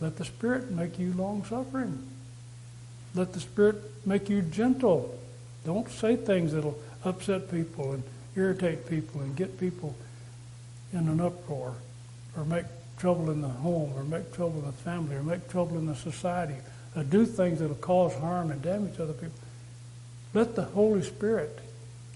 Let 0.00 0.16
the 0.16 0.24
Spirit 0.24 0.70
make 0.70 0.98
you 0.98 1.12
long 1.12 1.44
suffering. 1.44 2.13
Let 3.14 3.32
the 3.32 3.40
Spirit 3.40 3.76
make 4.06 4.28
you 4.28 4.42
gentle. 4.42 5.18
Don't 5.64 5.88
say 5.88 6.16
things 6.16 6.52
that'll 6.52 6.78
upset 7.04 7.50
people 7.50 7.92
and 7.92 8.02
irritate 8.36 8.88
people 8.88 9.20
and 9.20 9.36
get 9.36 9.58
people 9.58 9.94
in 10.92 11.08
an 11.08 11.20
uproar 11.20 11.74
or 12.36 12.44
make 12.44 12.64
trouble 12.98 13.30
in 13.30 13.40
the 13.40 13.48
home 13.48 13.92
or 13.96 14.04
make 14.04 14.32
trouble 14.32 14.58
in 14.60 14.66
the 14.66 14.72
family 14.72 15.16
or 15.16 15.22
make 15.22 15.48
trouble 15.48 15.78
in 15.78 15.86
the 15.86 15.94
society 15.94 16.56
or 16.96 17.02
do 17.02 17.24
things 17.26 17.60
that'll 17.60 17.76
cause 17.76 18.14
harm 18.14 18.50
and 18.50 18.62
damage 18.62 18.96
to 18.96 19.04
other 19.04 19.12
people. 19.12 19.38
Let 20.32 20.56
the 20.56 20.64
Holy 20.64 21.02
Spirit, 21.02 21.58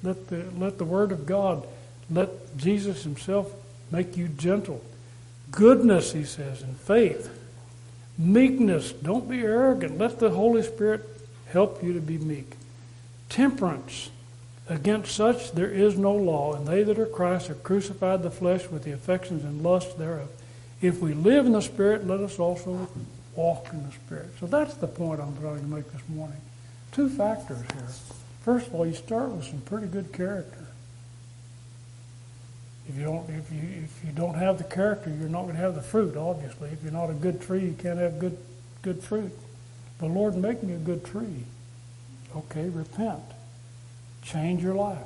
let 0.02 0.28
the, 0.28 0.44
let 0.56 0.78
the 0.78 0.84
Word 0.84 1.12
of 1.12 1.26
God, 1.26 1.66
let 2.10 2.56
Jesus 2.56 3.04
Himself 3.04 3.52
make 3.90 4.16
you 4.16 4.28
gentle. 4.28 4.82
Goodness, 5.50 6.12
He 6.12 6.24
says, 6.24 6.62
and 6.62 6.76
faith. 6.76 7.37
Meekness, 8.18 8.92
don't 8.92 9.28
be 9.28 9.40
arrogant. 9.40 9.96
Let 9.96 10.18
the 10.18 10.30
Holy 10.30 10.62
Spirit 10.62 11.08
help 11.52 11.82
you 11.82 11.92
to 11.92 12.00
be 12.00 12.18
meek. 12.18 12.56
Temperance, 13.28 14.10
against 14.68 15.14
such 15.14 15.52
there 15.52 15.70
is 15.70 15.96
no 15.96 16.14
law, 16.14 16.54
and 16.54 16.66
they 16.66 16.82
that 16.82 16.98
are 16.98 17.06
Christ 17.06 17.46
have 17.46 17.62
crucified 17.62 18.22
the 18.22 18.30
flesh 18.30 18.68
with 18.68 18.82
the 18.82 18.92
affections 18.92 19.44
and 19.44 19.62
lusts 19.62 19.94
thereof. 19.94 20.28
If 20.82 21.00
we 21.00 21.14
live 21.14 21.46
in 21.46 21.52
the 21.52 21.62
Spirit, 21.62 22.06
let 22.06 22.20
us 22.20 22.38
also 22.38 22.88
walk 23.34 23.68
in 23.72 23.86
the 23.86 23.92
Spirit. 23.92 24.30
So 24.40 24.46
that's 24.46 24.74
the 24.74 24.88
point 24.88 25.20
I'm 25.20 25.36
trying 25.38 25.60
to 25.60 25.66
make 25.66 25.90
this 25.92 26.08
morning. 26.08 26.40
Two 26.92 27.08
factors 27.08 27.60
here. 27.72 27.88
First 28.42 28.68
of 28.68 28.74
all, 28.74 28.86
you 28.86 28.94
start 28.94 29.30
with 29.30 29.44
some 29.44 29.60
pretty 29.60 29.86
good 29.86 30.12
character. 30.12 30.67
If 32.88 32.96
you 32.96 33.04
don't, 33.04 33.28
if 33.28 33.52
you 33.52 33.62
if 33.84 34.04
you 34.04 34.12
don't 34.12 34.34
have 34.34 34.58
the 34.58 34.64
character, 34.64 35.10
you're 35.10 35.28
not 35.28 35.42
going 35.42 35.56
to 35.56 35.60
have 35.60 35.74
the 35.74 35.82
fruit. 35.82 36.16
Obviously, 36.16 36.70
if 36.70 36.82
you're 36.82 36.92
not 36.92 37.10
a 37.10 37.14
good 37.14 37.40
tree, 37.40 37.60
you 37.60 37.76
can't 37.78 37.98
have 37.98 38.18
good 38.18 38.38
good 38.82 39.02
fruit. 39.02 39.32
The 39.98 40.06
Lord 40.06 40.36
make 40.36 40.62
me 40.62 40.74
a 40.74 40.78
good 40.78 41.04
tree. 41.04 41.44
Okay, 42.34 42.68
repent. 42.68 43.22
Change 44.22 44.62
your 44.62 44.74
life. 44.74 44.98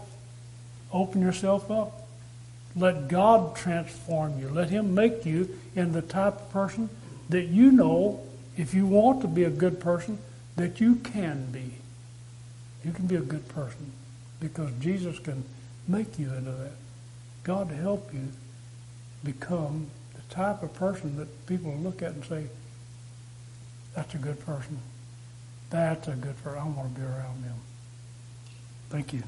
Open 0.92 1.20
yourself 1.20 1.70
up. 1.70 2.06
Let 2.76 3.08
God 3.08 3.56
transform 3.56 4.38
you. 4.38 4.48
Let 4.48 4.70
Him 4.70 4.94
make 4.94 5.26
you 5.26 5.58
in 5.74 5.92
the 5.92 6.02
type 6.02 6.34
of 6.34 6.50
person 6.52 6.88
that 7.28 7.46
you 7.46 7.72
know, 7.72 8.20
if 8.56 8.74
you 8.74 8.86
want 8.86 9.22
to 9.22 9.28
be 9.28 9.44
a 9.44 9.50
good 9.50 9.80
person, 9.80 10.18
that 10.56 10.80
you 10.80 10.96
can 10.96 11.46
be. 11.50 11.72
You 12.84 12.92
can 12.92 13.06
be 13.06 13.16
a 13.16 13.20
good 13.20 13.48
person 13.48 13.92
because 14.40 14.70
Jesus 14.80 15.18
can 15.18 15.44
make 15.88 16.18
you 16.18 16.32
into 16.32 16.50
that. 16.50 16.72
God 17.44 17.68
to 17.70 17.74
help 17.74 18.12
you 18.12 18.28
become 19.24 19.88
the 20.14 20.34
type 20.34 20.62
of 20.62 20.72
person 20.74 21.16
that 21.16 21.46
people 21.46 21.74
look 21.74 22.02
at 22.02 22.12
and 22.12 22.24
say, 22.24 22.46
that's 23.94 24.14
a 24.14 24.18
good 24.18 24.44
person. 24.44 24.78
That's 25.70 26.08
a 26.08 26.12
good 26.12 26.42
person. 26.42 26.60
I 26.60 26.64
want 26.64 26.94
to 26.94 27.00
be 27.00 27.06
around 27.06 27.44
them. 27.44 27.56
Thank 28.90 29.12
you. 29.12 29.22